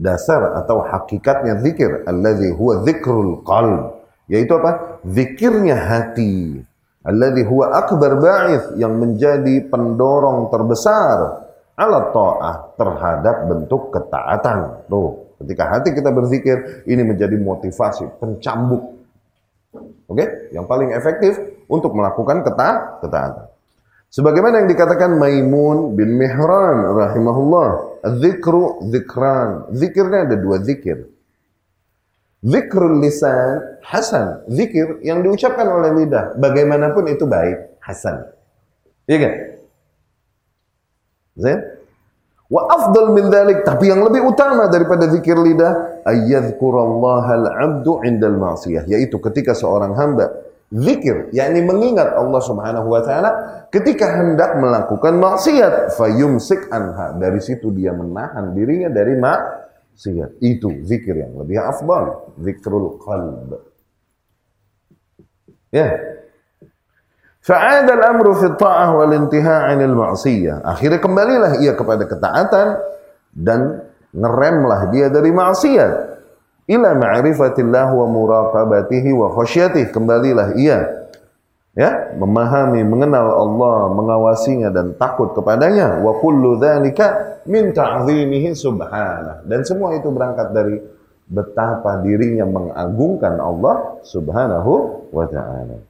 Dasar 0.00 0.56
atau 0.64 0.80
hakikatnya 0.80 1.60
zikir 1.60 2.08
alladzi 2.08 2.48
huwa 2.48 2.80
dzikrul 2.80 3.44
qalb. 3.44 4.00
Yaitu 4.32 4.56
apa? 4.56 5.04
Zikirnya 5.04 5.76
hati. 5.76 6.64
Alladzi 7.04 7.44
huwa 7.44 7.76
akbar 7.76 8.16
ba'ith 8.16 8.72
yang 8.80 8.96
menjadi 8.96 9.68
pendorong 9.68 10.48
terbesar 10.48 11.44
ala 11.76 12.08
ta'ah 12.08 12.72
terhadap 12.80 13.36
bentuk 13.52 13.92
ketaatan. 13.92 14.88
Tuh 14.88 15.29
ketika 15.40 15.64
hati 15.72 15.96
kita 15.96 16.12
berzikir 16.12 16.84
ini 16.84 17.02
menjadi 17.02 17.36
motivasi 17.40 18.06
pencambuk 18.20 19.00
oke 19.72 20.14
okay? 20.14 20.52
yang 20.52 20.68
paling 20.68 20.92
efektif 20.92 21.36
untuk 21.66 21.96
melakukan 21.96 22.44
keta 22.44 23.00
ketaatan 23.02 23.50
Sebagaimana 24.10 24.66
yang 24.66 24.68
dikatakan 24.74 25.22
Maimun 25.22 25.94
bin 25.94 26.18
Mihran 26.18 26.82
rahimahullah, 26.98 28.02
zikru 28.18 28.82
zikran. 28.90 29.70
Zikirnya 29.70 30.26
ada 30.26 30.34
dua 30.34 30.58
zikir. 30.66 31.06
Zikrul 32.42 32.98
lisan 32.98 33.78
hasan, 33.86 34.42
zikir 34.50 34.98
yang 35.06 35.22
diucapkan 35.22 35.62
oleh 35.62 35.94
lidah, 36.02 36.34
bagaimanapun 36.42 37.06
itu 37.06 37.22
baik, 37.22 37.78
hasan. 37.78 38.26
Iya 39.06 39.18
kan? 39.22 39.34
Wa 42.50 42.66
afdal 42.66 43.14
min 43.14 43.30
dhalik, 43.30 43.62
tapi 43.62 43.94
yang 43.94 44.02
lebih 44.02 44.26
utama 44.26 44.66
daripada 44.66 45.06
zikir 45.06 45.38
lidah, 45.38 46.02
ayyadhkurallahal 46.02 47.46
abdu 47.46 48.02
indal 48.02 48.34
ma'siyah, 48.34 48.90
yaitu 48.90 49.22
ketika 49.22 49.54
seorang 49.54 49.94
hamba 49.94 50.34
zikir, 50.74 51.30
yakni 51.30 51.62
mengingat 51.62 52.10
Allah 52.10 52.42
Subhanahu 52.42 52.90
wa 52.90 53.06
taala 53.06 53.30
ketika 53.70 54.18
hendak 54.18 54.58
melakukan 54.58 55.14
maksiat, 55.22 55.94
fayumsik 55.94 56.66
anha. 56.74 57.14
Dari 57.14 57.38
situ 57.38 57.70
dia 57.70 57.94
menahan 57.94 58.50
dirinya 58.50 58.90
dari 58.90 59.14
maksiat. 59.14 60.42
Itu 60.42 60.74
zikir 60.82 61.22
yang 61.22 61.38
lebih 61.38 61.62
afdal, 61.62 62.34
zikrul 62.42 62.98
qalb. 62.98 63.62
Ya. 65.70 66.18
Fa'ad 67.40 67.88
al-amru 67.88 68.36
fi 68.36 68.52
ta'ah 68.52 68.92
wal 68.92 69.16
intiha' 69.16 69.72
'anil 69.72 69.96
ma'siyah. 69.96 70.60
Akhirnya 70.60 71.00
kembalilah 71.00 71.56
ia 71.64 71.72
kepada 71.72 72.04
ketaatan 72.04 72.76
dan 73.32 73.80
ngeremlah 74.12 74.92
dia 74.92 75.08
dari 75.08 75.32
maksiat 75.32 75.92
ila 76.68 76.90
ma'rifatillah 77.00 77.96
wa 77.96 78.06
muraqabatihi 78.12 79.10
wa 79.16 79.32
khasyatih 79.32 79.88
kembalilah 79.88 80.52
ia 80.52 81.08
ya 81.72 82.12
memahami 82.20 82.84
mengenal 82.84 83.32
Allah 83.32 83.88
mengawasinya 83.88 84.68
dan 84.68 84.92
takut 85.00 85.32
kepadanya. 85.32 85.96
Wa 86.04 86.20
kullu 86.20 86.60
dzalika 86.60 87.40
min 87.48 87.72
ta'zimihi 87.72 88.52
subhanah. 88.52 89.48
Dan 89.48 89.64
semua 89.64 89.96
itu 89.96 90.12
berangkat 90.12 90.52
dari 90.52 90.76
betapa 91.24 92.04
dirinya 92.04 92.44
mengagungkan 92.44 93.40
Allah 93.40 93.96
subhanahu 94.04 95.08
wa 95.08 95.24
ta'ala 95.24 95.89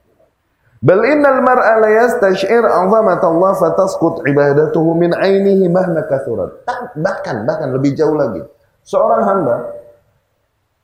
Bal 0.81 1.05
innal 1.05 1.45
mar'a 1.45 1.77
la 1.77 1.89
yastash'ir 1.93 2.65
'azamat 2.65 3.21
Allah 3.21 3.53
fatasqut 3.53 4.25
ibadatuhu 4.25 4.97
min 4.97 5.13
'ainihi 5.13 5.69
mahma 5.69 6.01
kathurat. 6.09 6.65
Bahkan 6.97 7.45
bahkan 7.45 7.69
lebih 7.69 7.93
jauh 7.93 8.17
lagi. 8.17 8.41
Seorang 8.81 9.21
hamba 9.21 9.55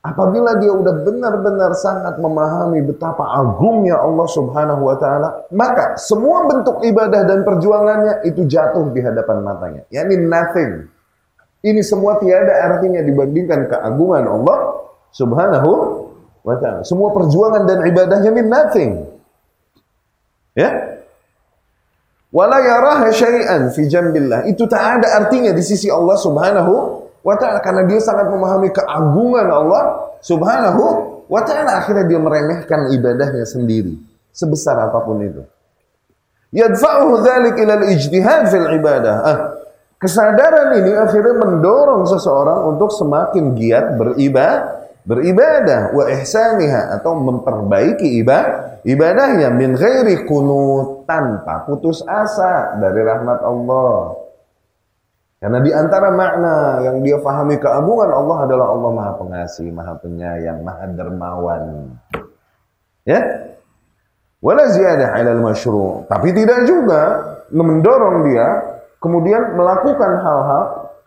apabila 0.06 0.54
dia 0.62 0.70
udah 0.70 1.02
benar-benar 1.02 1.74
sangat 1.74 2.14
memahami 2.22 2.86
betapa 2.86 3.26
agungnya 3.26 3.98
Allah 3.98 4.28
Subhanahu 4.30 4.86
wa 4.86 4.94
taala, 5.02 5.50
maka 5.50 5.98
semua 5.98 6.46
bentuk 6.46 6.78
ibadah 6.86 7.26
dan 7.26 7.42
perjuangannya 7.42 8.22
itu 8.22 8.46
jatuh 8.46 8.94
di 8.94 9.02
hadapan 9.02 9.42
matanya. 9.42 9.82
Yani 9.90 10.14
nothing. 10.14 10.86
Ini 11.58 11.82
semua 11.82 12.22
tiada 12.22 12.54
artinya 12.70 13.02
dibandingkan 13.02 13.66
keagungan 13.66 14.30
Allah 14.30 14.78
Subhanahu 15.10 15.70
wa 16.46 16.54
taala. 16.62 16.86
Semua 16.86 17.10
perjuangan 17.10 17.66
dan 17.66 17.82
ibadahnya 17.82 18.30
ini 18.30 18.42
nothing. 18.46 19.17
Ya? 20.58 20.98
Wala 22.34 22.58
yaraha 22.58 23.08
syai'an 23.14 23.70
fi 23.70 23.86
jambillah. 23.86 24.50
Itu 24.50 24.66
tak 24.66 25.00
ada 25.00 25.22
artinya 25.22 25.54
di 25.54 25.62
sisi 25.62 25.86
Allah 25.86 26.18
Subhanahu 26.18 26.72
wa 27.22 27.34
taala 27.38 27.62
karena 27.62 27.86
dia 27.86 28.02
sangat 28.02 28.26
memahami 28.26 28.74
keagungan 28.74 29.46
Allah 29.48 30.12
Subhanahu 30.18 30.82
wa 31.30 31.40
taala 31.46 31.78
akhirnya 31.78 32.04
dia 32.10 32.18
meremehkan 32.18 32.90
ibadahnya 32.90 33.46
sendiri 33.46 33.94
sebesar 34.34 34.76
apa 34.76 34.98
pun 35.06 35.22
itu. 35.22 35.42
Yadfa'uhu 36.52 37.22
dzalik 37.22 37.56
ila 37.64 37.74
al-ijtihad 37.78 38.50
fil 38.50 38.68
ibadah. 38.76 39.16
Ah, 39.24 39.38
kesadaran 40.00 40.80
ini 40.84 40.92
akhirnya 40.96 41.38
mendorong 41.38 42.02
seseorang 42.08 42.76
untuk 42.76 42.92
semakin 42.92 43.56
giat 43.56 43.94
beribadah 43.96 44.87
beribadah 45.08 45.96
wa 45.96 46.04
ihsaniha 46.12 47.00
atau 47.00 47.16
memperbaiki 47.16 48.20
ibadah 48.20 48.84
ibadahnya 48.84 49.48
min 49.48 49.72
ghairi 49.72 50.28
kunut 50.28 51.08
tanpa 51.08 51.64
putus 51.64 52.04
asa 52.04 52.76
dari 52.76 53.00
rahmat 53.00 53.40
Allah. 53.40 54.20
Karena 55.38 55.58
di 55.62 55.70
antara 55.70 56.10
makna 56.12 56.82
yang 56.82 56.98
dia 57.00 57.16
fahami 57.22 57.56
keagungan 57.62 58.10
Allah 58.10 58.36
adalah 58.42 58.66
Allah 58.74 58.90
Maha 58.90 59.12
Pengasih, 59.22 59.70
Maha 59.70 59.94
Penyayang, 60.02 60.66
Maha 60.66 60.84
Dermawan. 60.90 61.94
Ya? 63.06 63.22
Wala 64.42 64.66
ziyadah 64.74 65.14
'alal 65.14 65.38
masyru'. 65.38 66.10
Tapi 66.10 66.34
tidak 66.34 66.66
juga 66.66 67.02
mendorong 67.54 68.28
dia 68.28 68.46
kemudian 68.98 69.54
melakukan 69.54 70.12
hal-hal 70.20 70.64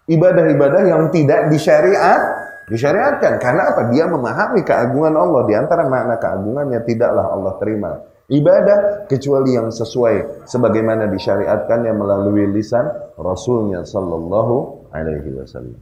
ibadah-ibadah 0.08 0.82
yang 0.88 1.12
tidak 1.12 1.52
disyariat 1.52 2.40
Disyariatkan. 2.69 3.41
Karena 3.41 3.74
apa? 3.74 3.89
Dia 3.89 4.06
memahami 4.06 4.62
keagungan 4.62 5.15
Allah. 5.15 5.41
Di 5.50 5.54
antara 5.58 5.88
makna 5.88 6.19
keagungannya 6.21 6.80
tidaklah 6.86 7.26
Allah 7.34 7.54
terima 7.58 7.91
ibadah 8.32 9.06
kecuali 9.12 9.60
yang 9.60 9.67
sesuai 9.69 10.47
sebagaimana 10.47 11.12
disyariatkannya 11.12 11.91
melalui 11.91 12.47
lisan 12.47 12.88
Rasulnya 13.19 13.84
sallallahu 13.84 14.88
alaihi 14.95 15.36
wasallam. 15.36 15.78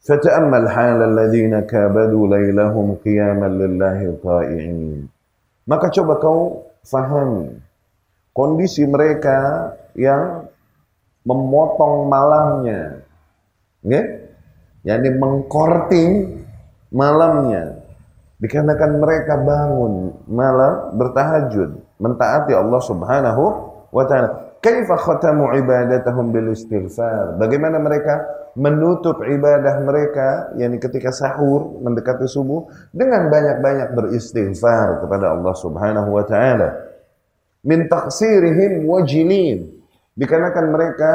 Fata'ammal 0.00 0.64
hal 0.72 0.98
alladhina 1.04 1.68
kabadu 1.68 2.24
laylahum 2.24 2.96
qiyaman 3.04 3.52
lillahi 3.52 4.16
ta'i'in. 4.16 5.04
Maka 5.68 5.92
coba 5.92 6.16
kau 6.16 6.72
fahami 6.88 7.60
kondisi 8.32 8.88
mereka 8.88 9.70
yang 9.92 10.48
memotong 11.28 12.08
malamnya. 12.08 13.04
Okay? 13.84 14.19
Yakni 14.86 15.10
mengkorting 15.16 16.42
malamnya. 16.92 17.80
Dikarenakan 18.40 18.90
mereka 18.96 19.36
bangun 19.36 20.16
malam 20.24 20.96
bertahajud 20.96 21.76
mentaati 22.00 22.56
Allah 22.56 22.80
Subhanahu 22.80 23.44
wa 23.92 24.04
taala. 24.08 24.56
Kaifa 24.64 24.96
khatamu 24.96 25.56
ibadatahum 25.60 26.32
bil 26.32 26.52
istighfar? 26.56 27.36
Bagaimana 27.36 27.76
mereka 27.76 28.40
menutup 28.56 29.22
ibadah 29.22 29.84
mereka 29.84 30.52
yakni 30.56 30.80
ketika 30.80 31.12
sahur 31.12 31.80
mendekati 31.84 32.26
subuh 32.26 32.66
dengan 32.90 33.28
banyak-banyak 33.30 33.94
beristighfar 33.94 35.04
kepada 35.04 35.36
Allah 35.36 35.54
Subhanahu 35.54 36.10
wa 36.12 36.24
taala. 36.24 36.68
Min 37.60 37.92
taqsirihim 37.92 38.88
wajilin 38.88 39.68
dikarenakan 40.16 40.66
mereka 40.72 41.12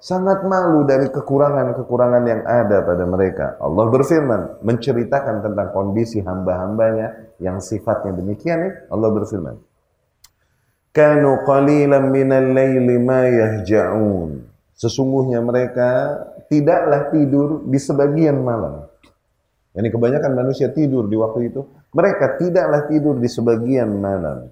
sangat 0.00 0.44
malu 0.44 0.84
dari 0.84 1.08
kekurangan-kekurangan 1.08 2.24
yang 2.28 2.42
ada 2.44 2.84
pada 2.84 3.04
mereka. 3.08 3.46
Allah 3.60 3.86
berfirman, 3.88 4.60
menceritakan 4.62 5.42
tentang 5.42 5.68
kondisi 5.72 6.20
hamba-hambanya 6.20 7.36
yang 7.40 7.60
sifatnya 7.60 8.12
demikian 8.16 8.58
ya. 8.60 8.72
Allah 8.92 9.08
berfirman, 9.12 9.56
Kanu 10.92 11.44
qalilan 11.44 12.08
minal 12.08 12.56
layli 12.56 12.96
ma 12.96 13.28
yahja'un. 13.28 14.48
Sesungguhnya 14.76 15.40
mereka 15.40 16.20
tidaklah 16.48 17.08
tidur 17.12 17.64
di 17.64 17.76
sebagian 17.80 18.40
malam. 18.40 18.84
Ini 19.76 19.92
kebanyakan 19.92 20.32
manusia 20.32 20.72
tidur 20.72 21.04
di 21.04 21.16
waktu 21.20 21.52
itu. 21.52 21.60
Mereka 21.92 22.40
tidaklah 22.40 22.88
tidur 22.88 23.20
di 23.20 23.28
sebagian 23.28 23.92
malam. 23.92 24.48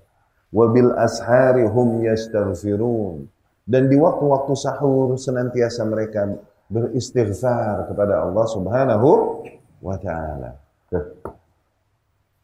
Wabil 0.52 0.92
ashari 0.96 1.64
hum 1.64 2.04
yastaghfirun 2.04 3.33
dan 3.64 3.88
di 3.88 3.96
waktu-waktu 3.96 4.53
sahur 4.55 5.16
senantiasa 5.16 5.83
mereka 5.88 6.29
beristighfar 6.68 7.88
kepada 7.88 8.24
Allah 8.24 8.46
Subhanahu 8.48 9.09
wa 9.83 9.96
taala. 10.00 10.57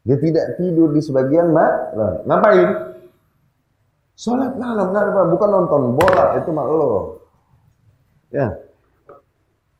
Dia 0.01 0.17
tidak 0.17 0.57
tidur 0.57 0.91
di 0.91 1.01
sebagian 1.01 1.53
malam. 1.53 2.25
Ngapain? 2.25 2.69
Salat 4.17 4.53
malam 4.59 4.93
enggak 4.93 5.05
apa, 5.13 5.21
bukan 5.33 5.49
nonton 5.49 5.81
bola 5.97 6.25
itu 6.37 6.49
mah 6.53 6.65
lo. 6.67 6.91
Ya. 8.29 8.47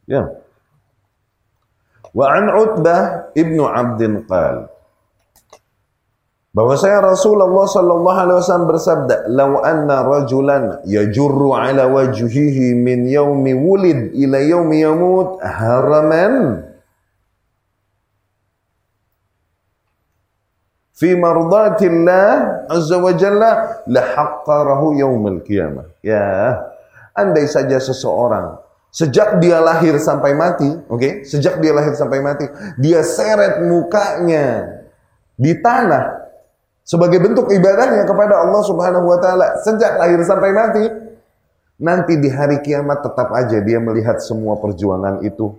Ya. 0.10 0.24
Wa 2.16 2.26
an 2.34 2.46
Utbah 2.50 3.34
ibnu 3.38 3.66
Abdin 3.70 4.26
qala 4.26 4.71
saya 6.52 7.00
Rasulullah 7.00 7.64
sallallahu 7.64 8.18
alaihi 8.20 8.38
wasallam 8.44 8.68
bersabda, 8.68 9.32
"Lau 9.32 9.64
anna 9.64 10.04
rajulan 10.04 10.84
yajurru 10.84 11.56
ala 11.56 11.88
wajhihi 11.88 12.76
min 12.76 13.08
yaumi 13.08 13.56
wulid 13.56 14.12
ila 14.12 14.36
yaumi 14.44 14.84
yamut 14.84 15.40
haraman 15.40 16.68
fi 20.92 21.16
mardatillah 21.16 22.68
azza 22.68 23.00
wa 23.00 23.16
jalla 23.16 23.80
la 23.88 24.02
haqqarahu 24.04 25.00
yaumil 25.00 25.40
qiyamah." 25.48 25.88
Ya, 26.04 26.60
andai 27.16 27.48
saja 27.48 27.80
seseorang 27.80 28.60
sejak 28.92 29.40
dia 29.40 29.64
lahir 29.64 29.96
sampai 29.96 30.36
mati, 30.36 30.68
oke? 30.68 31.00
Okay? 31.00 31.14
Sejak 31.24 31.64
dia 31.64 31.72
lahir 31.72 31.96
sampai 31.96 32.20
mati, 32.20 32.44
dia 32.76 33.08
seret 33.08 33.64
mukanya 33.64 34.68
di 35.40 35.56
tanah 35.56 36.21
sebagai 36.92 37.24
bentuk 37.24 37.48
ibadahnya 37.48 38.04
kepada 38.04 38.44
Allah 38.44 38.62
Subhanahu 38.68 39.08
wa 39.08 39.16
taala 39.24 39.56
sejak 39.64 39.96
lahir 39.96 40.20
sampai 40.28 40.52
mati. 40.52 40.86
Nanti 41.82 42.20
di 42.20 42.28
hari 42.28 42.60
kiamat 42.60 43.00
tetap 43.00 43.32
aja 43.32 43.64
dia 43.64 43.80
melihat 43.80 44.20
semua 44.20 44.60
perjuangan 44.60 45.24
itu 45.24 45.56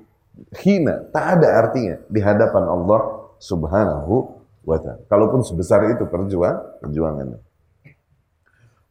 hina, 0.60 1.08
tak 1.10 1.40
ada 1.40 1.48
artinya 1.66 1.96
di 2.06 2.20
hadapan 2.20 2.68
Allah 2.68 3.00
Subhanahu 3.40 4.14
wa 4.62 4.76
taala. 4.76 5.00
Kalaupun 5.08 5.40
sebesar 5.40 5.88
itu 5.88 6.04
perjuang 6.04 6.84
perjuangannya. 6.84 7.40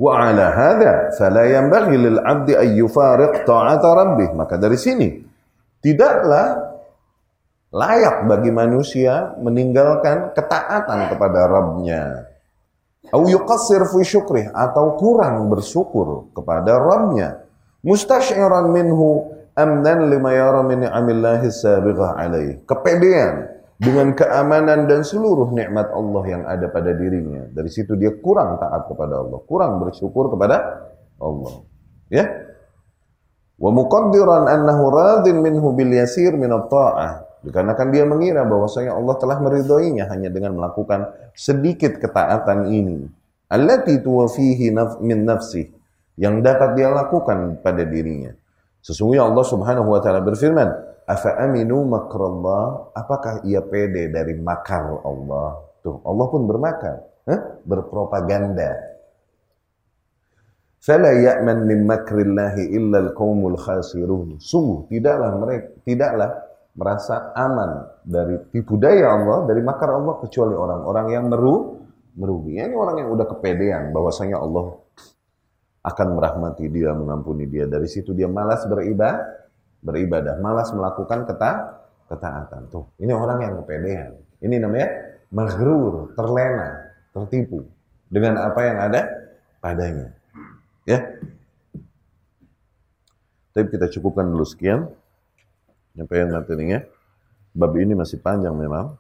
Wa 0.02 0.34
ala 0.34 0.50
hadha 0.50 1.14
fala 1.14 1.46
yanbaghi 1.46 1.94
lil 1.94 2.18
'abdi 2.18 2.58
an 2.58 2.68
yufariq 2.74 3.46
ta'ata 3.46 3.86
rabbih. 3.86 4.34
Maka 4.34 4.58
dari 4.58 4.82
sini 4.82 5.14
tidaklah 5.78 6.74
layak 7.70 8.28
bagi 8.28 8.52
manusia 8.52 9.38
meninggalkan 9.40 10.34
ketaatan 10.36 11.06
kepada 11.16 11.40
Rabbnya. 11.48 12.31
Au 13.10 13.26
yuqassir 13.26 13.82
fi 13.90 14.06
syukrih 14.06 14.54
atau 14.54 14.94
kurang 15.02 15.50
bersyukur 15.50 16.30
kepada 16.38 16.78
Rabbnya. 16.78 17.42
Mustasyiran 17.82 18.70
minhu 18.70 19.34
amnan 19.58 20.06
lima 20.14 20.38
yara 20.38 20.62
min 20.62 20.86
ni'amillahi 20.86 21.50
sabighah 21.50 22.22
alaih. 22.22 22.62
Kepedean 22.70 23.50
dengan 23.82 24.14
keamanan 24.14 24.86
dan 24.86 25.02
seluruh 25.02 25.50
nikmat 25.50 25.90
Allah 25.90 26.24
yang 26.30 26.44
ada 26.46 26.70
pada 26.70 26.94
dirinya. 26.94 27.50
Dari 27.50 27.74
situ 27.74 27.98
dia 27.98 28.14
kurang 28.22 28.62
taat 28.62 28.86
kepada 28.86 29.18
Allah, 29.18 29.42
kurang 29.50 29.82
bersyukur 29.82 30.30
kepada 30.30 30.86
Allah. 31.18 31.66
Ya. 32.14 32.30
Wa 33.58 33.74
muqaddiran 33.74 34.46
annahu 34.46 34.94
radin 34.94 35.42
minhu 35.42 35.74
bil 35.74 35.90
yasir 35.90 36.38
min 36.38 36.54
at-ta'ah 36.54 37.31
Dikarenakan 37.42 37.88
dia 37.90 38.06
mengira 38.06 38.46
bahwasanya 38.46 38.94
Allah 38.94 39.16
telah 39.18 39.38
meridhoinya 39.42 40.06
hanya 40.14 40.30
dengan 40.30 40.54
melakukan 40.62 41.10
sedikit 41.34 41.98
ketaatan 41.98 42.70
ini. 42.70 43.10
Allati 43.50 43.98
tuwafihi 43.98 44.70
naf 44.70 45.02
min 45.02 45.26
nafsi 45.26 45.66
yang 46.22 46.46
dapat 46.46 46.78
dia 46.78 46.94
lakukan 46.94 47.58
pada 47.66 47.82
dirinya. 47.82 48.32
Sesungguhnya 48.86 49.26
Allah 49.26 49.46
Subhanahu 49.46 49.90
wa 49.90 50.00
taala 50.00 50.22
berfirman, 50.22 50.70
"Afa 51.10 51.42
aminu 51.42 51.82
makrallah?" 51.86 52.94
Apakah 52.94 53.42
ia 53.46 53.66
pede 53.66 54.14
dari 54.14 54.38
makar 54.38 55.02
Allah? 55.02 55.66
Tuh, 55.82 55.98
Allah 56.06 56.26
pun 56.30 56.46
bermakar, 56.46 57.02
huh? 57.26 57.42
berpropaganda. 57.66 58.92
Fala 60.82 61.14
ya'man 61.14 61.70
min 61.70 61.86
makrillahi 61.86 62.74
illa 62.74 63.06
al-qaumul 63.06 63.54
khasirun. 63.54 64.42
Sungguh 64.42 64.90
tidaklah 64.90 65.38
mereka 65.38 65.78
tidaklah 65.86 66.30
merasa 66.72 67.36
aman 67.36 68.02
dari 68.04 68.40
tipu 68.52 68.80
daya 68.80 69.12
Allah, 69.20 69.44
dari 69.44 69.60
makar 69.60 69.92
Allah 69.92 70.16
kecuali 70.24 70.56
orang-orang 70.56 71.06
yang 71.12 71.26
meru 71.28 71.84
merugi. 72.16 72.60
Ini 72.60 72.76
orang 72.76 73.04
yang 73.04 73.10
udah 73.12 73.28
kepedean 73.28 73.92
bahwasanya 73.92 74.40
Allah 74.40 74.80
akan 75.82 76.08
merahmati 76.16 76.70
dia, 76.72 76.94
mengampuni 76.96 77.50
dia. 77.50 77.68
Dari 77.68 77.88
situ 77.90 78.16
dia 78.16 78.30
malas 78.32 78.64
beribadah, 78.68 79.20
beribadah, 79.84 80.36
malas 80.40 80.72
melakukan 80.72 81.28
keta 81.28 81.52
ketaatan. 82.08 82.62
Tuh, 82.72 82.86
ini 83.00 83.12
orang 83.12 83.40
yang 83.44 83.54
kepedean. 83.64 84.12
Ini 84.44 84.56
namanya 84.60 84.88
maghrur, 85.32 86.12
terlena, 86.16 86.92
tertipu 87.16 87.68
dengan 88.12 88.40
apa 88.44 88.60
yang 88.64 88.78
ada 88.80 89.02
padanya. 89.64 90.08
Ya. 90.84 91.00
Tapi 93.52 93.68
kita 93.68 93.92
cukupkan 93.92 94.32
dulu 94.32 94.48
sekian 94.48 94.88
penyampaian 95.94 96.30
materinya. 96.32 96.80
Bab 97.52 97.76
ini 97.76 97.94
masih 97.94 98.24
panjang 98.24 98.56
memang. 98.56 98.96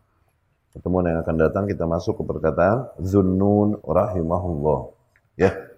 Pertemuan 0.71 1.03
yang 1.03 1.19
akan 1.19 1.35
datang 1.35 1.63
kita 1.67 1.83
masuk 1.83 2.19
ke 2.19 2.23
perkataan 2.23 2.95
Zunnun 3.03 3.79
rahimahullah. 3.83 4.95
Ya. 5.35 5.70